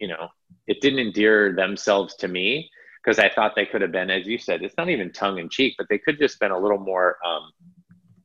You 0.00 0.08
know, 0.08 0.28
it 0.66 0.80
didn't 0.80 1.00
endear 1.00 1.54
themselves 1.54 2.14
to 2.16 2.28
me 2.28 2.70
because 3.04 3.18
I 3.18 3.28
thought 3.28 3.54
they 3.54 3.66
could 3.66 3.82
have 3.82 3.92
been, 3.92 4.10
as 4.10 4.26
you 4.26 4.38
said, 4.38 4.62
it's 4.62 4.76
not 4.78 4.88
even 4.88 5.12
tongue 5.12 5.38
in 5.38 5.48
cheek, 5.48 5.74
but 5.76 5.86
they 5.90 5.98
could 5.98 6.18
just 6.18 6.40
been 6.40 6.52
a 6.52 6.58
little 6.58 6.78
more. 6.78 7.18
Um, 7.24 7.50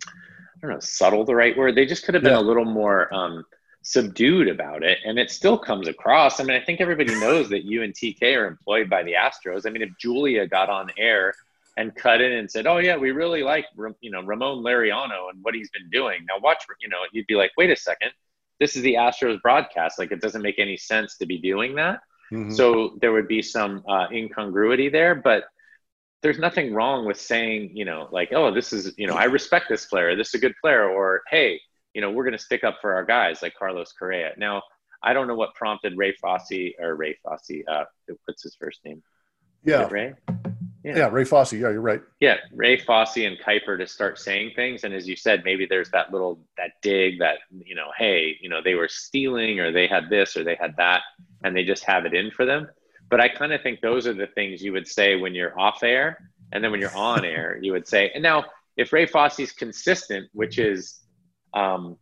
I 0.08 0.68
don't 0.68 0.72
know, 0.72 0.80
subtle 0.80 1.26
the 1.26 1.36
right 1.36 1.58
word. 1.58 1.76
They 1.76 1.86
just 1.86 2.04
could 2.04 2.16
have 2.16 2.24
been 2.24 2.34
yeah. 2.34 2.40
a 2.40 2.42
little 2.42 2.66
more. 2.66 3.14
Um, 3.14 3.46
subdued 3.82 4.50
about 4.50 4.84
it 4.84 5.00
and 5.06 5.18
it 5.18 5.32
still 5.32 5.58
comes 5.58 5.88
across. 5.88 6.40
I 6.40 6.44
mean, 6.44 6.56
I 6.56 6.64
think 6.64 6.82
everybody 6.82 7.18
knows 7.20 7.50
that 7.50 7.64
you 7.64 7.82
and 7.82 7.94
TK 7.94 8.38
are 8.38 8.46
employed 8.46 8.90
by 8.90 9.04
the 9.04 9.14
Astros. 9.14 9.66
I 9.66 9.70
mean, 9.70 9.82
if 9.82 9.90
Julia 10.00 10.46
got 10.48 10.70
on 10.70 10.92
air 10.98 11.34
and 11.78 11.96
cut 11.96 12.20
in 12.20 12.34
and 12.34 12.52
said, 12.52 12.68
"Oh 12.68 12.78
yeah, 12.78 12.98
we 12.98 13.12
really 13.12 13.42
like 13.42 13.66
you 14.02 14.12
know 14.12 14.22
Ramon 14.22 14.64
Laureano 14.64 15.30
and 15.30 15.42
what 15.42 15.56
he's 15.56 15.70
been 15.70 15.90
doing." 15.90 16.20
Now 16.28 16.40
watch, 16.40 16.64
you 16.82 16.90
know, 16.90 16.98
you'd 17.14 17.28
be 17.28 17.36
like, 17.36 17.52
"Wait 17.58 17.70
a 17.70 17.76
second, 17.76 18.12
this 18.60 18.76
is 18.76 18.82
the 18.82 18.96
Astros 18.96 19.42
broadcast. 19.42 19.98
Like, 19.98 20.12
it 20.12 20.20
doesn't 20.20 20.42
make 20.42 20.60
any 20.60 20.76
sense 20.76 21.18
to 21.18 21.26
be 21.26 21.38
doing 21.38 21.76
that." 21.76 22.02
Mm-hmm. 22.32 22.52
So 22.52 22.98
there 23.02 23.12
would 23.12 23.28
be 23.28 23.42
some 23.42 23.84
uh, 23.88 24.08
incongruity 24.12 24.90
there, 24.90 25.16
but 25.16 25.46
there's 26.22 26.40
nothing 26.40 26.74
wrong 26.74 27.06
with 27.06 27.20
saying, 27.20 27.72
you 27.74 27.86
know, 27.86 28.08
like, 28.12 28.34
"Oh, 28.34 28.54
this 28.54 28.74
is 28.74 28.94
you 28.98 29.08
know, 29.08 29.16
I 29.16 29.26
respect 29.26 29.68
this 29.70 29.86
player. 29.86 30.16
This 30.16 30.30
is 30.30 30.34
a 30.36 30.40
good 30.40 30.56
player," 30.62 30.90
or 30.90 31.22
"Hey, 31.30 31.60
you 31.94 32.02
know, 32.02 32.12
we're 32.12 32.24
going 32.24 32.38
to 32.38 32.44
stick 32.44 32.64
up 32.64 32.78
for 32.82 32.94
our 32.94 33.06
guys 33.06 33.42
like 33.42 33.54
Carlos 33.58 33.94
Correa. 33.94 34.34
Now, 34.38 34.62
I 35.02 35.14
don't 35.14 35.28
know 35.28 35.36
what 35.36 35.54
prompted 35.56 35.98
Ray 35.98 36.14
Fosse 36.14 36.74
or 36.80 36.96
Ray 36.96 37.18
Fosse. 37.24 37.64
Uh, 37.68 37.86
what's 38.26 38.44
his 38.44 38.56
first 38.56 38.80
name? 38.86 39.02
Yeah, 39.64 39.88
Ray. 39.90 40.14
Yeah. 40.84 40.98
yeah, 40.98 41.10
Ray 41.12 41.26
Fosse. 41.26 41.54
Yeah, 41.54 41.70
you're 41.70 41.82
right. 41.82 42.02
Yeah, 42.22 42.38
Ray 42.54 42.78
Fosse 42.78 43.18
and 43.18 43.38
Kuiper 43.40 43.78
to 43.78 43.86
start 43.86 44.18
saying 44.18 44.54
things, 44.56 44.86
and 44.86 44.94
as 44.94 45.08
you 45.08 45.16
said, 45.16 45.44
maybe 45.44 45.66
there's 45.66 45.90
that 45.92 46.12
little 46.12 46.40
that 46.58 46.72
dig 46.82 47.20
that 47.20 47.40
you 47.52 47.76
know, 47.76 47.88
hey, 47.98 48.38
you 48.42 48.50
know, 48.50 48.62
they 48.64 48.76
were 48.76 48.88
stealing 48.88 49.60
or 49.60 49.72
they 49.72 49.88
had 49.88 50.10
this 50.10 50.38
or 50.38 50.44
they 50.44 50.56
had 50.56 50.76
that, 50.78 51.02
and 51.44 51.56
they 51.56 51.64
just 51.64 51.84
have 51.84 52.06
it 52.06 52.14
in 52.14 52.32
for 52.32 52.46
them. 52.46 52.68
But 53.10 53.20
I 53.20 53.28
kind 53.28 53.52
of 53.52 53.62
think 53.62 53.82
those 53.82 54.08
are 54.08 54.14
the 54.14 54.28
things 54.28 54.62
you 54.62 54.72
would 54.72 54.88
say 54.88 55.16
when 55.16 55.36
you're 55.36 55.60
off 55.60 55.84
air, 55.84 56.32
and 56.54 56.64
then 56.64 56.72
when 56.72 56.80
you're 56.80 56.96
on 56.96 57.26
air, 57.38 57.60
you 57.62 57.74
would 57.74 57.88
say. 57.88 58.12
And 58.14 58.24
now, 58.24 58.46
if 58.78 58.94
Ray 58.94 59.06
Fosse's 59.06 59.52
consistent, 59.52 60.30
which 60.34 60.60
is 60.60 61.02
um, 61.54 61.98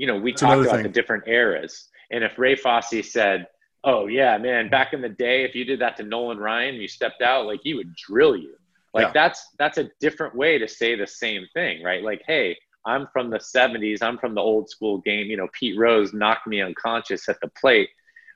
you 0.00 0.06
know, 0.06 0.16
we 0.16 0.32
That's 0.32 0.40
talked 0.40 0.60
about 0.62 0.74
thing. 0.76 0.82
the 0.84 0.88
different 0.88 1.24
eras. 1.26 1.88
And 2.10 2.24
if 2.24 2.38
Ray 2.38 2.56
Fosse 2.56 3.02
said, 3.02 3.46
Oh 3.82 4.06
yeah, 4.06 4.36
man, 4.38 4.68
back 4.68 4.92
in 4.92 5.00
the 5.00 5.08
day, 5.08 5.44
if 5.44 5.54
you 5.54 5.64
did 5.64 5.80
that 5.80 5.96
to 5.96 6.02
Nolan 6.02 6.38
Ryan, 6.38 6.74
you 6.74 6.88
stepped 6.88 7.22
out, 7.22 7.46
like 7.46 7.60
he 7.62 7.74
would 7.74 7.94
drill 7.94 8.36
you. 8.36 8.54
Like 8.92 9.06
yeah. 9.06 9.12
that's 9.12 9.48
that's 9.58 9.78
a 9.78 9.90
different 10.00 10.34
way 10.34 10.58
to 10.58 10.68
say 10.68 10.96
the 10.96 11.06
same 11.06 11.46
thing, 11.54 11.82
right? 11.82 12.02
Like, 12.02 12.22
hey, 12.26 12.56
I'm 12.84 13.08
from 13.12 13.30
the 13.30 13.38
70s, 13.38 14.02
I'm 14.02 14.18
from 14.18 14.34
the 14.34 14.40
old 14.40 14.68
school 14.68 14.98
game. 14.98 15.26
You 15.26 15.36
know, 15.36 15.48
Pete 15.52 15.78
Rose 15.78 16.12
knocked 16.12 16.46
me 16.46 16.60
unconscious 16.60 17.28
at 17.28 17.40
the 17.40 17.48
plate, 17.48 17.90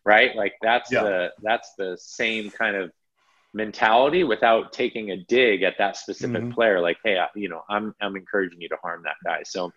right? 0.04 0.34
Like 0.36 0.54
that's 0.62 0.92
yeah. 0.92 1.02
the 1.02 1.32
that's 1.42 1.74
the 1.76 1.96
same 2.00 2.50
kind 2.50 2.76
of 2.76 2.90
mentality 3.52 4.24
without 4.24 4.72
taking 4.72 5.10
a 5.10 5.16
dig 5.16 5.62
at 5.62 5.78
that 5.78 5.96
specific 5.96 6.42
mm-hmm. 6.42 6.52
player. 6.52 6.80
Like, 6.80 6.98
hey, 7.04 7.18
I, 7.18 7.28
you 7.34 7.48
know, 7.48 7.62
I'm 7.68 7.94
I'm 8.00 8.16
encouraging 8.16 8.60
you 8.60 8.68
to 8.68 8.76
harm 8.82 9.02
that 9.04 9.16
guy. 9.24 9.42
So 9.44 9.72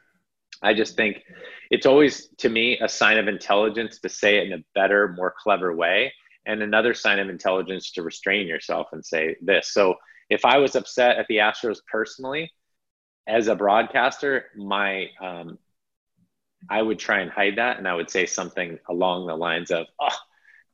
I 0.62 0.74
just 0.74 0.96
think 0.96 1.24
it's 1.70 1.86
always, 1.86 2.30
to 2.38 2.50
me, 2.50 2.80
a 2.80 2.89
sign 2.89 3.17
of 3.17 3.28
intelligence 3.28 4.00
to 4.00 4.10
say 4.10 4.38
it 4.38 4.48
in 4.48 4.54
a 4.54 4.63
better, 4.76 5.10
more 5.10 5.34
clever 5.38 5.76
way. 5.76 6.13
And 6.46 6.62
another 6.62 6.93
sign 6.93 7.20
of 7.20 7.30
intelligence 7.30 7.91
to 7.91 8.04
restrain 8.04 8.48
yourself 8.48 8.88
and 8.93 9.06
say 9.06 9.36
this. 9.41 9.74
So 9.74 9.96
if 10.30 10.46
I 10.46 10.58
was 10.58 10.76
upset 10.76 11.17
at 11.17 11.28
the 11.28 11.38
Astros 11.38 11.80
personally, 11.91 12.52
as 13.28 13.48
a 13.48 13.56
broadcaster, 13.56 14.46
my 14.56 15.08
um, 15.22 15.58
I 16.70 16.82
would 16.82 17.00
try 17.00 17.20
and 17.20 17.30
hide 17.30 17.58
that, 17.58 17.78
and 17.78 17.88
I 17.88 17.93
would 17.93 18.10
say 18.10 18.26
something 18.26 18.80
along 18.89 19.28
the 19.28 19.36
lines 19.36 19.72
of, 19.72 19.88
"Oh, 20.00 20.17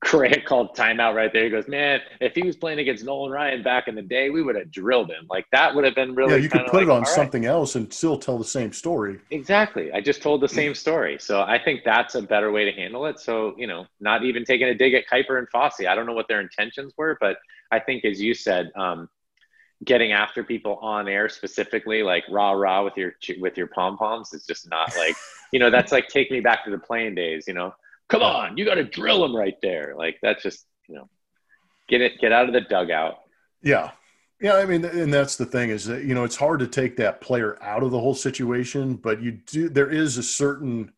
Correa 0.04 0.42
called 0.46 0.76
timeout 0.76 1.16
right 1.16 1.32
there. 1.32 1.46
He 1.46 1.50
goes, 1.50 1.68
man, 1.68 2.02
if 2.20 2.36
he 2.36 2.44
was 2.44 2.56
playing 2.56 2.80
against 2.80 3.04
Nolan 3.04 3.32
Ryan 3.32 3.63
back 3.63 3.88
in 3.88 3.96
the 3.96 4.02
day, 4.02 4.30
we 4.30 4.42
would 4.42 4.56
have 4.56 4.72
drilled 4.72 5.10
him. 5.10 5.26
Like 5.30 5.46
that 5.52 5.74
would 5.74 5.84
have 5.86 5.96
been 5.96 6.16
really. 6.16 6.34
Yeah, 6.34 6.38
you 6.38 6.50
could 6.50 6.66
put 6.66 6.74
like, 6.76 6.84
it 6.84 6.89
on 6.89 7.06
something 7.06 7.44
right. 7.44 7.50
else 7.50 7.76
and 7.76 7.92
still 7.94 8.18
tell 8.18 8.38
the 8.38 8.46
same 8.46 8.74
story. 8.74 9.20
Exactly. 9.32 9.92
I 9.92 10.02
just 10.02 10.22
told 10.22 10.42
the 10.42 10.50
same 10.50 10.76
story. 10.76 11.18
So 11.20 11.42
I 11.42 11.60
think 11.63 11.82
that's 11.84 12.16
a 12.16 12.22
better 12.22 12.52
way 12.52 12.66
to 12.66 12.72
handle 12.72 13.06
it. 13.06 13.20
So 13.20 13.56
you 13.58 13.68
know, 13.68 13.86
not 14.00 14.24
even 14.24 14.46
taking 14.46 14.68
a 14.68 14.76
dig 14.76 14.94
at 14.94 15.08
Kuiper 15.08 15.38
and 15.39 15.48
Fosse. 15.50 15.86
I 15.88 15.96
don't 15.96 16.06
know 16.06 16.13
what 16.13 16.28
their 16.28 16.42
intentions 16.42 16.94
were, 16.98 17.18
but 17.20 17.38
I 17.72 17.80
think, 17.80 18.06
as 18.06 18.22
you 18.22 18.34
said, 18.34 18.72
um, 18.76 19.10
getting 19.84 20.12
after 20.12 20.44
people 20.44 20.76
on 20.78 21.08
air 21.08 21.30
specifically, 21.30 22.04
like 22.04 22.24
rah 22.30 22.52
rah 22.52 22.84
with 22.84 22.98
your 22.98 23.13
with 23.39 23.58
your 23.58 23.68
pom 23.68 23.98
poms, 23.98 24.34
is 24.34 24.46
just 24.46 24.70
not 24.70 24.96
like 24.98 25.16
you 25.52 25.60
know. 25.60 25.70
That's 25.70 25.92
like 25.92 26.08
take 26.08 26.32
me 26.32 26.39
back 26.39 26.66
to 26.66 26.72
the 26.72 26.78
playing 26.78 27.16
days. 27.16 27.46
You 27.48 27.54
know 27.54 27.74
come 28.10 28.22
on, 28.22 28.58
you 28.58 28.66
got 28.66 28.76
to 28.76 28.84
drill 28.84 29.24
him 29.26 29.36
right 29.36 29.56
there. 29.62 29.96
Like 29.98 30.18
that's 30.22 30.44
just, 30.44 30.66
you 30.88 30.96
know, 30.96 31.10
get 31.89 32.02
it, 32.02 32.20
get 32.20 32.32
out 32.32 32.48
of 32.48 32.54
the 32.54 32.62
dugout. 32.62 33.20
Yeah. 33.62 33.92
Yeah. 34.42 34.56
I 34.56 34.66
mean, 34.66 34.84
and 34.84 35.13
that's 35.13 35.36
the 35.36 35.46
thing 35.46 35.70
is 35.70 35.86
that, 35.86 36.04
you 36.04 36.13
know, 36.13 36.24
it's 36.24 36.36
hard 36.36 36.60
to 36.60 36.68
take 36.68 36.98
that 36.98 37.22
player 37.22 37.58
out 37.62 37.84
of 37.84 37.92
the 37.92 38.00
whole 38.00 38.16
situation, 38.16 38.96
but 38.96 39.22
you 39.22 39.32
do, 39.32 39.70
there 39.70 39.89
is 39.89 40.18
a 40.18 40.24
certain 40.24 40.92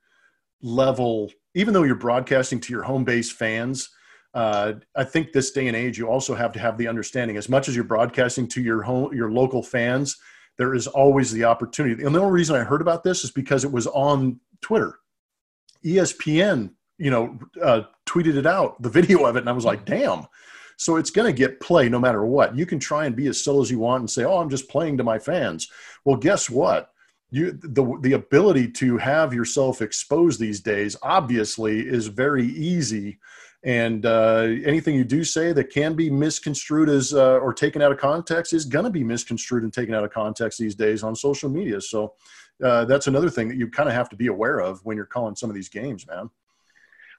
level, 0.62 1.32
even 1.54 1.74
though 1.74 1.84
you're 1.84 1.96
broadcasting 1.96 2.60
to 2.62 2.74
your 2.74 2.84
home 2.84 3.04
base 3.04 3.32
fans, 3.32 3.90
uh, 4.34 4.74
I 4.96 5.06
think 5.06 5.32
this 5.32 5.52
day 5.52 5.68
and 5.68 5.78
age, 5.78 5.98
you 5.98 6.08
also 6.10 6.36
have 6.36 6.52
to 6.54 6.60
have 6.60 6.78
the 6.78 6.90
understanding 6.90 7.38
as 7.38 7.48
much 7.48 7.70
as 7.70 7.76
you're 7.76 7.86
broadcasting 7.86 8.48
to 8.50 8.62
your 8.62 8.82
home, 8.82 9.14
your 9.14 9.32
local 9.32 9.64
fans, 9.64 10.18
there 10.58 10.74
is 10.74 10.88
always 10.88 11.32
the 11.32 11.46
opportunity. 11.46 12.04
And 12.04 12.14
the 12.14 12.20
only 12.20 12.34
reason 12.34 12.56
I 12.56 12.64
heard 12.64 12.82
about 12.82 13.04
this 13.04 13.24
is 13.24 13.32
because 13.32 13.64
it 13.64 13.72
was 13.72 13.88
on 13.88 14.40
Twitter. 14.62 15.00
ESPN 15.86 16.72
you 16.98 17.12
know, 17.12 17.38
uh, 17.62 17.82
tweeted 18.06 18.38
it 18.38 18.46
out, 18.46 18.82
the 18.82 18.90
video 18.90 19.26
of 19.26 19.36
it, 19.36 19.40
and 19.40 19.50
I 19.50 19.54
was 19.54 19.66
like, 19.66 19.86
damn. 19.86 20.28
So 20.78 20.98
it's 20.98 21.10
going 21.10 21.28
to 21.28 21.38
get 21.38 21.60
play 21.60 21.90
no 21.90 22.00
matter 22.00 22.26
what. 22.26 22.56
You 22.56 22.66
can 22.66 22.80
try 22.80 23.06
and 23.06 23.16
be 23.16 23.28
as 23.28 23.40
still 23.40 23.62
as 23.62 23.72
you 23.72 23.80
want 23.80 24.02
and 24.02 24.10
say, 24.10 24.24
"Oh, 24.24 24.40
I'm 24.40 24.50
just 24.50 24.70
playing 24.70 24.98
to 24.98 25.04
my 25.04 25.20
fans." 25.20 25.70
Well, 26.04 26.18
guess 26.18 26.50
what? 26.50 26.92
You 27.32 27.54
the 27.54 27.98
the 28.02 28.14
ability 28.14 28.72
to 28.74 28.98
have 28.98 29.34
yourself 29.34 29.82
exposed 29.82 30.40
these 30.40 30.60
days 30.60 30.98
obviously 31.02 31.80
is 31.80 32.08
very 32.08 32.46
easy, 32.46 33.20
and 33.64 34.06
uh, 34.06 34.48
anything 34.66 34.96
you 34.96 35.06
do 35.06 35.24
say 35.24 35.54
that 35.54 35.72
can 35.72 35.96
be 35.96 36.10
misconstrued 36.10 36.90
as 36.90 37.14
uh, 37.14 37.38
or 37.38 37.54
taken 37.54 37.82
out 37.82 37.94
of 37.94 37.98
context 37.98 38.52
is 38.52 38.66
going 38.66 38.86
to 38.86 38.92
be 38.92 39.04
misconstrued 39.04 39.64
and 39.64 39.72
taken 39.72 39.96
out 39.96 40.04
of 40.04 40.12
context 40.12 40.60
these 40.60 40.76
days 40.76 41.04
on 41.04 41.16
social 41.16 41.50
media. 41.50 41.80
So 41.80 42.16
uh, 42.62 42.84
that's 42.84 43.08
another 43.08 43.30
thing 43.30 43.48
that 43.48 43.58
you 43.58 43.70
kind 43.70 43.88
of 43.88 43.96
have 43.96 44.10
to 44.10 44.16
be 44.18 44.28
aware 44.28 44.60
of 44.60 44.84
when 44.84 44.98
you're 44.98 45.06
calling 45.06 45.36
some 45.36 45.50
of 45.50 45.56
these 45.56 45.70
games, 45.70 46.06
man 46.06 46.30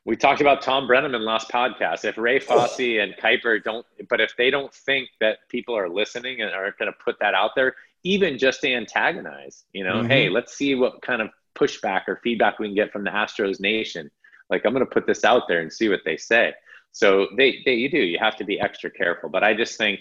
we 0.07 0.17
talked 0.17 0.41
about 0.41 0.63
Thom 0.63 0.87
Brennaman 0.87 1.23
last 1.23 1.51
podcast. 1.51 2.05
If 2.05 2.17
Ray 2.17 2.39
Fosse 2.39 2.79
oh. 2.79 3.03
and 3.03 3.15
Kuiper 3.17 3.63
don't, 3.63 3.85
but 4.09 4.21
if 4.21 4.35
they 4.39 4.51
don't 4.51 4.73
think 4.73 5.09
that 5.21 5.39
people 5.49 5.77
are 5.77 5.89
listening 5.89 6.41
and 6.41 6.53
are 6.53 6.73
going 6.79 6.91
to 6.91 6.99
put 7.05 7.17
that 7.21 7.35
out 7.35 7.51
there, 7.57 7.75
even 8.05 8.39
just 8.39 8.61
to 8.61 8.73
antagonize, 8.73 9.65
you 9.73 9.83
know, 9.83 9.97
mm-hmm. 9.97 10.09
hey, 10.09 10.29
let's 10.29 10.57
see 10.57 10.77
what 10.77 11.03
kind 11.03 11.21
of 11.21 11.31
pushback 11.57 12.03
or 12.07 12.21
feedback 12.23 12.61
we 12.61 12.69
can 12.69 12.77
get 12.77 12.93
from 12.93 13.03
the 13.03 13.11
Astros 13.11 13.59
nation. 13.59 14.09
Like 14.49 14.65
I'm 14.65 14.73
going 14.73 14.87
to 14.87 14.91
put 14.91 15.09
this 15.09 15.25
out 15.25 15.49
there 15.49 15.61
and 15.61 15.73
see 15.73 15.89
what 15.89 16.03
they 16.05 16.17
say. 16.17 16.55
So 16.93 17.27
they, 17.37 17.63
they, 17.65 17.75
you 17.75 17.91
do, 17.91 17.99
you 17.99 18.19
have 18.21 18.37
to 18.37 18.45
be 18.45 18.61
extra 18.61 18.91
careful. 18.91 19.29
But 19.29 19.43
I 19.43 19.55
just 19.55 19.77
think, 19.77 19.99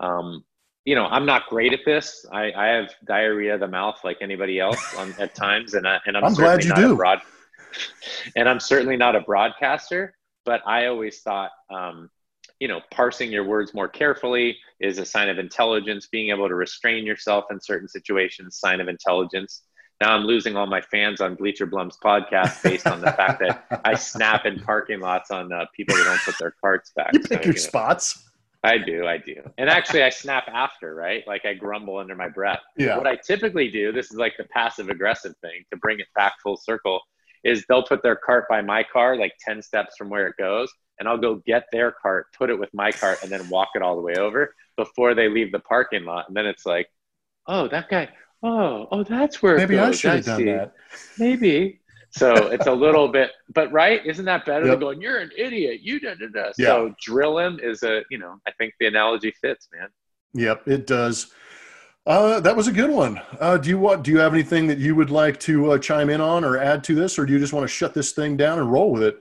um, 0.00 0.44
you 0.84 0.94
know, 0.94 1.06
I'm 1.06 1.24
not 1.24 1.46
great 1.48 1.72
at 1.72 1.80
this. 1.86 2.26
I, 2.30 2.52
I 2.52 2.66
have 2.66 2.90
diarrhea 3.06 3.54
of 3.54 3.60
the 3.60 3.68
mouth 3.68 3.98
like 4.04 4.18
anybody 4.20 4.60
else 4.60 4.94
on, 4.96 5.14
at 5.18 5.34
times, 5.34 5.74
and 5.74 5.88
I, 5.88 5.98
and 6.04 6.16
I'm, 6.16 6.24
I'm 6.26 6.34
glad 6.34 6.62
you 6.62 6.74
do. 6.74 6.94
Broad, 6.94 7.22
and 8.36 8.48
I'm 8.48 8.60
certainly 8.60 8.96
not 8.96 9.16
a 9.16 9.20
broadcaster. 9.20 10.14
But 10.44 10.62
I 10.66 10.86
always 10.86 11.20
thought, 11.20 11.50
um, 11.70 12.08
you 12.60 12.68
know, 12.68 12.80
parsing 12.92 13.32
your 13.32 13.44
words 13.44 13.74
more 13.74 13.88
carefully 13.88 14.56
is 14.80 14.98
a 14.98 15.04
sign 15.04 15.28
of 15.28 15.38
intelligence. 15.38 16.06
Being 16.06 16.30
able 16.30 16.48
to 16.48 16.54
restrain 16.54 17.04
yourself 17.04 17.46
in 17.50 17.60
certain 17.60 17.88
situations, 17.88 18.58
sign 18.58 18.80
of 18.80 18.88
intelligence. 18.88 19.62
Now 20.00 20.14
I'm 20.14 20.24
losing 20.24 20.56
all 20.56 20.66
my 20.66 20.82
fans 20.82 21.20
on 21.20 21.34
Bleacher 21.34 21.66
Blum's 21.66 21.96
podcast 22.02 22.62
based 22.62 22.86
on 22.86 23.00
the 23.00 23.12
fact 23.12 23.40
that 23.40 23.80
I 23.84 23.94
snap 23.94 24.44
in 24.44 24.60
parking 24.60 25.00
lots 25.00 25.30
on 25.30 25.52
uh, 25.52 25.64
people 25.74 25.96
who 25.96 26.04
don't 26.04 26.20
put 26.20 26.38
their 26.38 26.54
carts 26.60 26.92
back. 26.94 27.14
You 27.14 27.20
pick 27.20 27.28
so, 27.28 27.34
your 27.34 27.42
you 27.44 27.52
know, 27.52 27.58
spots. 27.58 28.26
I 28.62 28.78
do, 28.78 29.06
I 29.06 29.18
do. 29.18 29.36
And 29.58 29.70
actually 29.70 30.02
I 30.02 30.10
snap 30.10 30.48
after, 30.48 30.94
right? 30.94 31.22
Like 31.26 31.46
I 31.46 31.54
grumble 31.54 31.98
under 31.98 32.16
my 32.16 32.28
breath. 32.28 32.60
Yeah. 32.76 32.98
What 32.98 33.06
I 33.06 33.16
typically 33.16 33.70
do, 33.70 33.92
this 33.92 34.10
is 34.10 34.16
like 34.16 34.34
the 34.36 34.44
passive 34.44 34.88
aggressive 34.88 35.34
thing 35.40 35.64
to 35.70 35.78
bring 35.78 36.00
it 36.00 36.08
back 36.14 36.34
full 36.42 36.56
circle, 36.56 37.00
is 37.46 37.64
they'll 37.68 37.82
put 37.82 38.02
their 38.02 38.16
cart 38.16 38.46
by 38.48 38.60
my 38.60 38.82
car 38.82 39.16
like 39.16 39.32
10 39.40 39.62
steps 39.62 39.94
from 39.96 40.10
where 40.10 40.26
it 40.26 40.34
goes, 40.38 40.70
and 40.98 41.08
I'll 41.08 41.18
go 41.18 41.36
get 41.46 41.64
their 41.72 41.92
cart, 41.92 42.26
put 42.36 42.50
it 42.50 42.58
with 42.58 42.70
my 42.74 42.90
cart, 42.90 43.18
and 43.22 43.30
then 43.30 43.48
walk 43.48 43.68
it 43.74 43.82
all 43.82 43.96
the 43.96 44.02
way 44.02 44.16
over 44.16 44.54
before 44.76 45.14
they 45.14 45.28
leave 45.28 45.52
the 45.52 45.60
parking 45.60 46.04
lot. 46.04 46.26
And 46.28 46.36
then 46.36 46.46
it's 46.46 46.66
like, 46.66 46.88
oh, 47.46 47.68
that 47.68 47.88
guy, 47.88 48.08
oh, 48.42 48.88
oh, 48.90 49.02
that's 49.04 49.42
where 49.42 49.56
maybe 49.56 49.78
I 49.78 49.92
should 49.92 50.12
have 50.12 50.24
done 50.24 50.44
that. 50.46 50.72
Maybe. 51.18 51.80
So 52.10 52.34
it's 52.34 52.66
a 52.66 52.72
little 52.72 53.08
bit, 53.08 53.30
but 53.52 53.70
right? 53.72 54.04
Isn't 54.04 54.24
that 54.24 54.46
better 54.46 54.64
yep. 54.64 54.72
than 54.72 54.80
going, 54.80 55.00
you're 55.02 55.18
an 55.18 55.30
idiot? 55.36 55.80
You 55.82 56.00
da 56.00 56.14
da 56.14 56.26
da. 56.32 56.52
Yeah. 56.56 56.66
So 56.66 56.94
drill 57.00 57.38
him 57.38 57.60
is 57.62 57.82
a, 57.82 58.02
you 58.10 58.18
know, 58.18 58.36
I 58.46 58.52
think 58.52 58.72
the 58.80 58.86
analogy 58.86 59.34
fits, 59.42 59.68
man. 59.72 59.88
Yep, 60.32 60.66
it 60.66 60.86
does. 60.86 61.32
Uh, 62.06 62.38
that 62.38 62.54
was 62.54 62.68
a 62.68 62.72
good 62.72 62.90
one. 62.90 63.20
Uh, 63.40 63.58
do 63.58 63.68
you 63.68 63.78
want? 63.78 64.04
Do 64.04 64.12
you 64.12 64.18
have 64.18 64.32
anything 64.32 64.68
that 64.68 64.78
you 64.78 64.94
would 64.94 65.10
like 65.10 65.40
to 65.40 65.72
uh, 65.72 65.78
chime 65.78 66.08
in 66.08 66.20
on 66.20 66.44
or 66.44 66.56
add 66.56 66.84
to 66.84 66.94
this, 66.94 67.18
or 67.18 67.26
do 67.26 67.32
you 67.32 67.40
just 67.40 67.52
want 67.52 67.64
to 67.64 67.68
shut 67.68 67.94
this 67.94 68.12
thing 68.12 68.36
down 68.36 68.60
and 68.60 68.70
roll 68.70 68.92
with 68.92 69.02
it? 69.02 69.20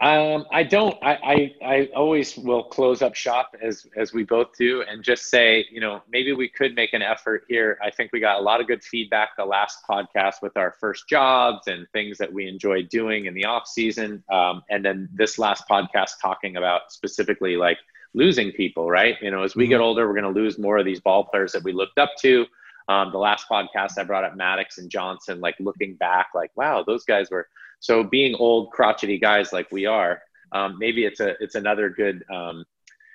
Um, 0.00 0.44
I 0.52 0.62
don't. 0.62 0.96
I, 1.02 1.14
I, 1.14 1.54
I 1.64 1.88
always 1.96 2.36
will 2.36 2.64
close 2.64 3.02
up 3.02 3.16
shop 3.16 3.56
as 3.60 3.86
as 3.96 4.12
we 4.12 4.22
both 4.22 4.56
do, 4.56 4.82
and 4.82 5.02
just 5.02 5.28
say, 5.28 5.66
you 5.72 5.80
know, 5.80 6.02
maybe 6.08 6.32
we 6.32 6.48
could 6.48 6.76
make 6.76 6.92
an 6.92 7.02
effort 7.02 7.44
here. 7.48 7.78
I 7.82 7.90
think 7.90 8.12
we 8.12 8.20
got 8.20 8.38
a 8.38 8.42
lot 8.42 8.60
of 8.60 8.68
good 8.68 8.84
feedback 8.84 9.30
the 9.36 9.44
last 9.44 9.78
podcast 9.90 10.34
with 10.40 10.56
our 10.56 10.76
first 10.78 11.08
jobs 11.08 11.66
and 11.66 11.88
things 11.92 12.18
that 12.18 12.32
we 12.32 12.46
enjoyed 12.46 12.90
doing 12.90 13.26
in 13.26 13.34
the 13.34 13.44
off 13.44 13.66
season, 13.66 14.22
um, 14.30 14.62
and 14.70 14.84
then 14.84 15.08
this 15.12 15.36
last 15.36 15.64
podcast 15.68 16.12
talking 16.22 16.58
about 16.58 16.92
specifically 16.92 17.56
like 17.56 17.78
losing 18.14 18.52
people. 18.52 18.90
Right? 18.90 19.16
You 19.20 19.30
know, 19.30 19.42
as 19.42 19.54
we 19.54 19.66
get 19.66 19.76
mm-hmm. 19.76 19.84
older, 19.84 20.06
we're 20.06 20.20
going 20.20 20.34
to 20.34 20.40
lose 20.40 20.58
more 20.58 20.78
of 20.78 20.84
these 20.84 21.00
ball 21.00 21.24
players 21.24 21.52
that 21.52 21.64
we 21.64 21.72
looked 21.72 21.98
up 21.98 22.12
to. 22.20 22.46
Um, 22.88 23.12
the 23.12 23.18
last 23.18 23.46
podcast 23.50 23.98
I 23.98 24.04
brought 24.04 24.24
up 24.24 24.36
Maddux 24.36 24.78
and 24.78 24.90
Johnson, 24.90 25.40
like 25.40 25.56
looking 25.58 25.94
back, 25.94 26.28
like 26.34 26.50
wow, 26.54 26.82
those 26.82 27.04
guys 27.04 27.30
were 27.30 27.48
so 27.80 28.04
being 28.04 28.34
old 28.34 28.70
crotchety 28.72 29.18
guys 29.18 29.52
like 29.52 29.70
we 29.72 29.86
are, 29.86 30.22
um, 30.52 30.78
maybe 30.78 31.04
it's 31.04 31.20
a 31.20 31.34
it's 31.42 31.54
another 31.54 31.88
good 31.88 32.24
um, 32.30 32.64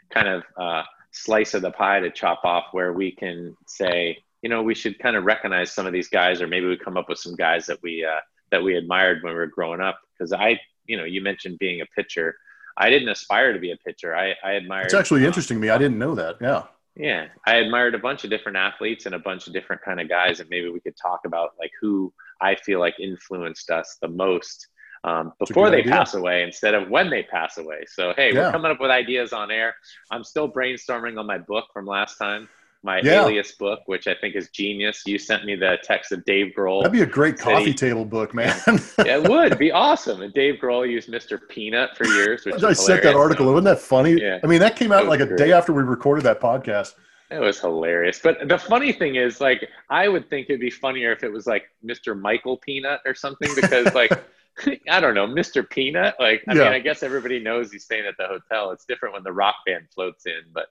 kind 0.10 0.28
of 0.28 0.44
uh, 0.58 0.84
slice 1.12 1.54
of 1.54 1.62
the 1.62 1.72
pie 1.72 2.00
to 2.00 2.10
chop 2.10 2.42
off 2.44 2.66
where 2.72 2.94
we 2.94 3.12
can 3.12 3.56
say, 3.66 4.18
you 4.42 4.50
know, 4.50 4.62
we 4.62 4.76
should 4.76 5.00
kind 5.00 5.16
of 5.16 5.24
recognize 5.24 5.72
some 5.72 5.86
of 5.86 5.94
these 5.94 6.10
guys, 6.10 6.42
or 6.42 6.48
maybe 6.48 6.68
we 6.68 6.78
come 6.78 6.98
up 6.98 7.10
with 7.10 7.20
some 7.20 7.36
guys 7.36 7.66
that 7.68 7.82
we 7.82 8.06
uh, 8.06 8.20
that 8.52 8.64
we 8.64 8.76
admired 8.76 9.24
when 9.24 9.34
we 9.34 9.40
were 9.40 9.48
growing 9.48 9.82
up. 9.82 10.00
Because 10.14 10.34
I, 10.34 10.60
you 10.86 10.98
know, 10.98 11.06
you 11.06 11.22
mentioned 11.22 11.60
being 11.60 11.82
a 11.82 11.86
pitcher. 11.96 12.36
I 12.80 12.90
didn't 12.90 13.10
aspire 13.10 13.54
to 13.54 13.60
be 13.60 13.72
a 13.72 13.78
pitcher. 13.78 14.16
I, 14.16 14.34
I 14.44 14.54
admired. 14.54 14.86
It's 14.86 14.94
actually 14.94 15.26
interesting 15.26 15.58
to 15.58 15.62
me. 15.62 15.70
I 15.70 15.78
didn't 15.78 16.00
know 16.00 16.16
that. 16.16 16.38
Yeah. 16.42 16.64
Yeah, 16.96 17.28
I 17.46 17.56
admired 17.56 17.96
a 17.96 18.00
bunch 18.00 18.26
of 18.26 18.30
different 18.30 18.58
athletes 18.58 19.06
and 19.06 19.16
a 19.16 19.20
bunch 19.20 19.48
of 19.48 19.54
different 19.54 19.82
kind 19.84 20.02
of 20.02 20.10
guys, 20.10 20.42
and 20.42 20.50
maybe 20.50 20.70
we 20.70 20.82
could 20.82 20.98
talk 21.02 21.22
about 21.26 21.52
like 21.58 21.72
who 21.80 22.12
I 22.42 22.56
feel 22.56 22.80
like 22.80 23.00
influenced 23.00 23.70
us 23.70 23.98
the 24.02 24.10
most 24.10 24.68
um, 25.06 25.32
before 25.40 25.70
they 25.70 25.80
idea. 25.80 25.92
pass 25.92 26.14
away 26.14 26.44
instead 26.44 26.76
of 26.76 26.90
when 26.90 27.10
they 27.10 27.24
pass 27.24 27.58
away. 27.58 27.86
So, 27.88 28.14
hey, 28.18 28.34
yeah. 28.34 28.48
we're 28.48 28.52
coming 28.52 28.72
up 28.72 28.82
with 28.82 28.92
ideas 28.92 29.32
on 29.32 29.50
air. 29.50 29.76
I'm 30.12 30.26
still 30.26 30.52
brainstorming 30.52 31.18
on 31.18 31.26
my 31.26 31.38
book 31.38 31.66
from 31.74 31.86
last 31.86 32.18
time, 32.18 32.50
my 32.84 33.02
yeah. 33.02 33.24
Alias 33.24 33.54
book, 33.54 33.82
which 33.88 34.08
I 34.08 34.16
think 34.16 34.36
is 34.36 34.50
genius. 34.50 35.04
You 35.06 35.18
sent 35.18 35.46
me 35.46 35.56
the 35.56 35.78
text 35.84 36.12
of 36.12 36.24
Dave 36.26 36.54
Grohl. 36.58 36.82
That'd 36.82 36.94
be 36.94 37.02
a 37.02 37.06
great 37.06 37.38
coffee 37.38 37.66
he, 37.66 37.74
table 37.74 38.06
book, 38.06 38.34
man. 38.34 38.56
yeah, 39.00 39.18
it 39.18 39.30
would 39.30 39.58
be 39.58 39.72
awesome. 39.72 40.22
And 40.22 40.34
Dave 40.34 40.56
Grohl 40.62 40.90
used 40.90 41.10
Mr. 41.10 41.40
Peanut 41.50 41.98
for 41.98 42.06
years. 42.08 42.46
Which 42.46 42.64
I 42.64 42.74
sent 42.74 43.04
that 43.04 43.16
article. 43.16 43.48
Wasn't 43.48 43.66
that 43.66 43.80
funny? 43.80 44.14
Yeah. 44.14 44.40
I 44.44 44.48
mean, 44.48 44.60
that 44.60 44.76
came 44.76 44.92
out 44.92 45.08
like 45.08 45.20
a 45.20 45.26
great. 45.26 45.38
day 45.38 45.52
after 45.52 45.74
we 45.74 45.84
recorded 45.84 46.24
that 46.24 46.40
podcast. 46.40 46.94
It 47.32 47.40
was 47.40 47.60
hilarious. 47.60 48.20
But 48.24 48.48
the 48.48 48.58
funny 48.58 48.92
thing 48.92 49.16
is, 49.16 49.40
like, 49.40 49.68
I 49.90 50.08
would 50.08 50.30
think 50.30 50.50
it'd 50.50 50.62
be 50.62 50.72
funnier 50.72 51.12
if 51.12 51.24
it 51.24 51.32
was 51.32 51.46
like 51.46 51.66
Mr. 51.86 52.20
Michael 52.20 52.58
Peanut 52.58 53.02
or 53.06 53.14
something, 53.14 53.50
because 53.56 53.94
like 53.94 54.12
I 54.90 55.00
don't 55.00 55.14
know, 55.14 55.28
Mr. 55.28 55.68
Peanut. 55.68 56.16
Like, 56.20 56.44
I 56.48 56.54
yeah. 56.54 56.64
mean, 56.64 56.74
I 56.74 56.80
guess 56.80 57.04
everybody 57.04 57.40
knows 57.40 57.72
he's 57.72 57.86
staying 57.86 58.06
at 58.06 58.16
the 58.18 58.28
hotel. 58.28 58.72
It's 58.72 58.86
different 58.86 59.14
when 59.14 59.24
the 59.24 59.32
rock 59.32 59.56
band 59.66 59.88
floats 59.94 60.26
in, 60.26 60.42
but 60.54 60.68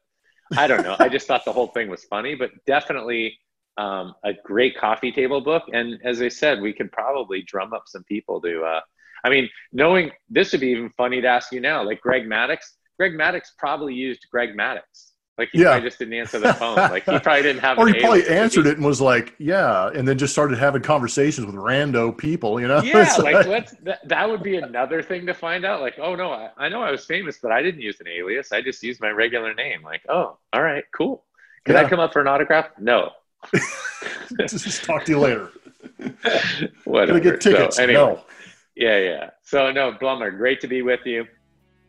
I 0.56 0.66
don't 0.66 0.82
know. 0.82 0.96
I 0.98 1.08
just 1.08 1.26
thought 1.26 1.44
the 1.44 1.52
whole 1.52 1.68
thing 1.68 1.88
was 1.88 2.04
funny, 2.04 2.34
but 2.34 2.50
definitely 2.66 3.38
um, 3.76 4.14
a 4.24 4.32
great 4.44 4.76
coffee 4.76 5.12
table 5.12 5.40
book. 5.40 5.64
And 5.72 5.98
as 6.04 6.20
I 6.20 6.28
said, 6.28 6.60
we 6.60 6.72
could 6.72 6.90
probably 6.92 7.42
drum 7.42 7.72
up 7.72 7.84
some 7.86 8.04
people 8.04 8.40
to. 8.42 8.62
Uh, 8.62 8.80
I 9.24 9.30
mean, 9.30 9.48
knowing 9.72 10.10
this 10.28 10.52
would 10.52 10.60
be 10.60 10.68
even 10.68 10.90
funny 10.90 11.20
to 11.20 11.28
ask 11.28 11.52
you 11.52 11.60
now. 11.60 11.82
Like 11.82 12.00
Greg 12.00 12.24
Maddux. 12.24 12.58
Greg 12.98 13.12
Maddux 13.12 13.48
probably 13.58 13.94
used 13.94 14.26
Greg 14.30 14.56
Maddux. 14.56 15.12
Like 15.38 15.50
he 15.52 15.60
yeah. 15.60 15.66
probably 15.66 15.88
just 15.88 16.00
didn't 16.00 16.14
answer 16.14 16.40
the 16.40 16.52
phone. 16.52 16.74
Like 16.74 17.04
he 17.04 17.16
probably 17.20 17.42
didn't 17.42 17.60
have. 17.60 17.78
or 17.78 17.86
he 17.86 17.94
probably 18.00 18.26
answered 18.28 18.66
it 18.66 18.76
and 18.76 18.84
was 18.84 19.00
like, 19.00 19.34
"Yeah," 19.38 19.88
and 19.94 20.06
then 20.06 20.18
just 20.18 20.32
started 20.32 20.58
having 20.58 20.82
conversations 20.82 21.46
with 21.46 21.54
rando 21.54 22.16
people. 22.16 22.60
You 22.60 22.66
know? 22.66 22.82
Yeah, 22.88 23.14
like 23.18 23.46
let's. 23.46 23.72
That, 23.82 24.08
that 24.08 24.28
would 24.28 24.42
be 24.42 24.56
another 24.56 25.02
thing 25.02 25.26
to 25.26 25.34
find 25.34 25.64
out. 25.64 25.80
Like, 25.80 25.98
oh 26.00 26.16
no, 26.16 26.32
I, 26.32 26.50
I 26.56 26.68
know 26.68 26.82
I 26.82 26.90
was 26.90 27.04
famous, 27.04 27.38
but 27.40 27.52
I 27.52 27.62
didn't 27.62 27.80
use 27.80 28.00
an 28.00 28.08
alias. 28.08 28.50
I 28.50 28.62
just 28.62 28.82
used 28.82 29.00
my 29.00 29.10
regular 29.10 29.54
name. 29.54 29.82
Like, 29.84 30.02
oh, 30.08 30.38
all 30.52 30.62
right, 30.62 30.84
cool. 30.92 31.24
Can 31.64 31.76
yeah. 31.76 31.82
I 31.82 31.88
come 31.88 32.00
up 32.00 32.12
for 32.12 32.20
an 32.20 32.26
autograph? 32.26 32.70
No. 32.78 33.12
just 34.48 34.82
talk 34.82 35.04
to 35.04 35.12
you 35.12 35.20
later. 35.20 35.50
Whatever. 36.84 37.20
Gonna 37.20 37.32
get 37.32 37.40
tickets. 37.40 37.76
So, 37.76 37.82
anyway, 37.84 38.00
no. 38.00 38.24
Yeah, 38.74 38.98
yeah. 38.98 39.30
So 39.42 39.70
no, 39.70 39.92
Blummer, 39.92 40.36
great 40.36 40.60
to 40.62 40.66
be 40.66 40.82
with 40.82 41.04
you 41.04 41.28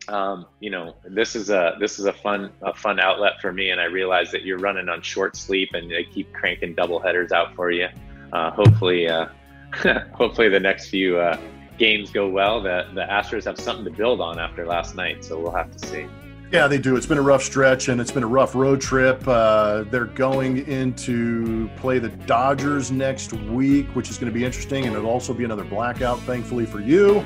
um, 0.08 0.46
you 0.60 0.70
know, 0.70 0.94
this 1.04 1.36
is 1.36 1.50
a 1.50 1.76
this 1.78 1.98
is 1.98 2.06
a 2.06 2.12
fun 2.12 2.50
a 2.62 2.74
fun 2.74 2.98
outlet 2.98 3.40
for 3.40 3.52
me, 3.52 3.70
and 3.70 3.80
I 3.80 3.84
realize 3.84 4.30
that 4.32 4.44
you're 4.44 4.58
running 4.58 4.88
on 4.88 5.02
short 5.02 5.36
sleep, 5.36 5.70
and 5.74 5.90
they 5.90 6.04
keep 6.04 6.32
cranking 6.32 6.74
double 6.74 7.00
headers 7.00 7.32
out 7.32 7.54
for 7.54 7.70
you. 7.70 7.88
Uh, 8.32 8.50
hopefully, 8.50 9.08
uh, 9.08 9.26
hopefully 10.12 10.48
the 10.48 10.60
next 10.60 10.88
few 10.88 11.18
uh, 11.18 11.38
games 11.78 12.10
go 12.10 12.28
well. 12.28 12.62
The 12.62 12.88
the 12.94 13.02
Astros 13.02 13.44
have 13.44 13.58
something 13.58 13.84
to 13.84 13.90
build 13.90 14.20
on 14.20 14.38
after 14.38 14.66
last 14.66 14.96
night, 14.96 15.24
so 15.24 15.38
we'll 15.38 15.52
have 15.52 15.70
to 15.76 15.86
see. 15.86 16.06
Yeah, 16.52 16.66
they 16.66 16.78
do. 16.78 16.96
It's 16.96 17.06
been 17.06 17.18
a 17.18 17.22
rough 17.22 17.44
stretch 17.44 17.86
and 17.86 18.00
it's 18.00 18.10
been 18.10 18.24
a 18.24 18.28
rough 18.28 18.56
road 18.56 18.80
trip. 18.80 19.22
Uh, 19.28 19.84
they're 19.84 20.06
going 20.06 20.66
into 20.66 21.70
play 21.76 22.00
the 22.00 22.08
Dodgers 22.08 22.90
next 22.90 23.32
week, 23.32 23.86
which 23.94 24.10
is 24.10 24.18
going 24.18 24.32
to 24.32 24.36
be 24.36 24.44
interesting, 24.44 24.84
and 24.86 24.96
it'll 24.96 25.08
also 25.08 25.32
be 25.32 25.44
another 25.44 25.62
blackout, 25.62 26.18
thankfully 26.22 26.66
for 26.66 26.80
you. 26.80 27.24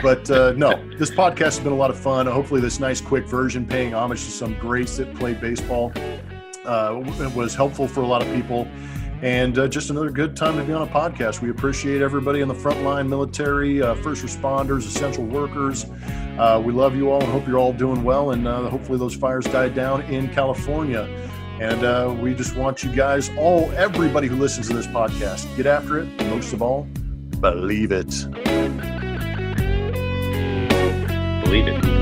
But 0.00 0.30
uh, 0.30 0.52
no, 0.52 0.82
this 0.96 1.10
podcast 1.10 1.38
has 1.38 1.60
been 1.60 1.72
a 1.72 1.76
lot 1.76 1.90
of 1.90 1.98
fun. 1.98 2.26
Hopefully, 2.26 2.60
this 2.60 2.80
nice, 2.80 3.00
quick 3.00 3.26
version, 3.26 3.66
paying 3.66 3.94
homage 3.94 4.24
to 4.24 4.30
some 4.30 4.58
greats 4.58 4.96
that 4.96 5.14
played 5.14 5.40
baseball, 5.40 5.92
uh, 6.64 7.02
was 7.34 7.54
helpful 7.54 7.86
for 7.86 8.02
a 8.02 8.06
lot 8.06 8.22
of 8.22 8.32
people. 8.34 8.66
And 9.22 9.56
uh, 9.56 9.68
just 9.68 9.90
another 9.90 10.10
good 10.10 10.36
time 10.36 10.56
to 10.56 10.64
be 10.64 10.72
on 10.72 10.82
a 10.82 10.90
podcast. 10.90 11.40
We 11.40 11.50
appreciate 11.50 12.02
everybody 12.02 12.40
in 12.40 12.48
the 12.48 12.54
front 12.54 12.82
line 12.82 13.08
military, 13.08 13.80
uh, 13.80 13.94
first 13.96 14.24
responders, 14.24 14.78
essential 14.78 15.24
workers. 15.24 15.86
Uh, 16.38 16.60
we 16.64 16.72
love 16.72 16.96
you 16.96 17.10
all 17.10 17.22
and 17.22 17.30
hope 17.30 17.46
you're 17.46 17.58
all 17.58 17.72
doing 17.72 18.02
well. 18.02 18.32
And 18.32 18.48
uh, 18.48 18.68
hopefully, 18.68 18.98
those 18.98 19.14
fires 19.14 19.44
died 19.44 19.74
down 19.74 20.02
in 20.02 20.28
California. 20.30 21.08
And 21.60 21.84
uh, 21.84 22.16
we 22.20 22.34
just 22.34 22.56
want 22.56 22.82
you 22.82 22.90
guys, 22.90 23.30
all, 23.38 23.70
everybody 23.72 24.26
who 24.26 24.34
listens 24.34 24.66
to 24.68 24.74
this 24.74 24.88
podcast, 24.88 25.54
get 25.56 25.66
after 25.66 26.00
it. 26.00 26.06
Most 26.26 26.52
of 26.52 26.60
all, 26.60 26.88
believe 27.40 27.92
it 27.92 28.26
believe 31.52 31.68
it. 31.68 32.01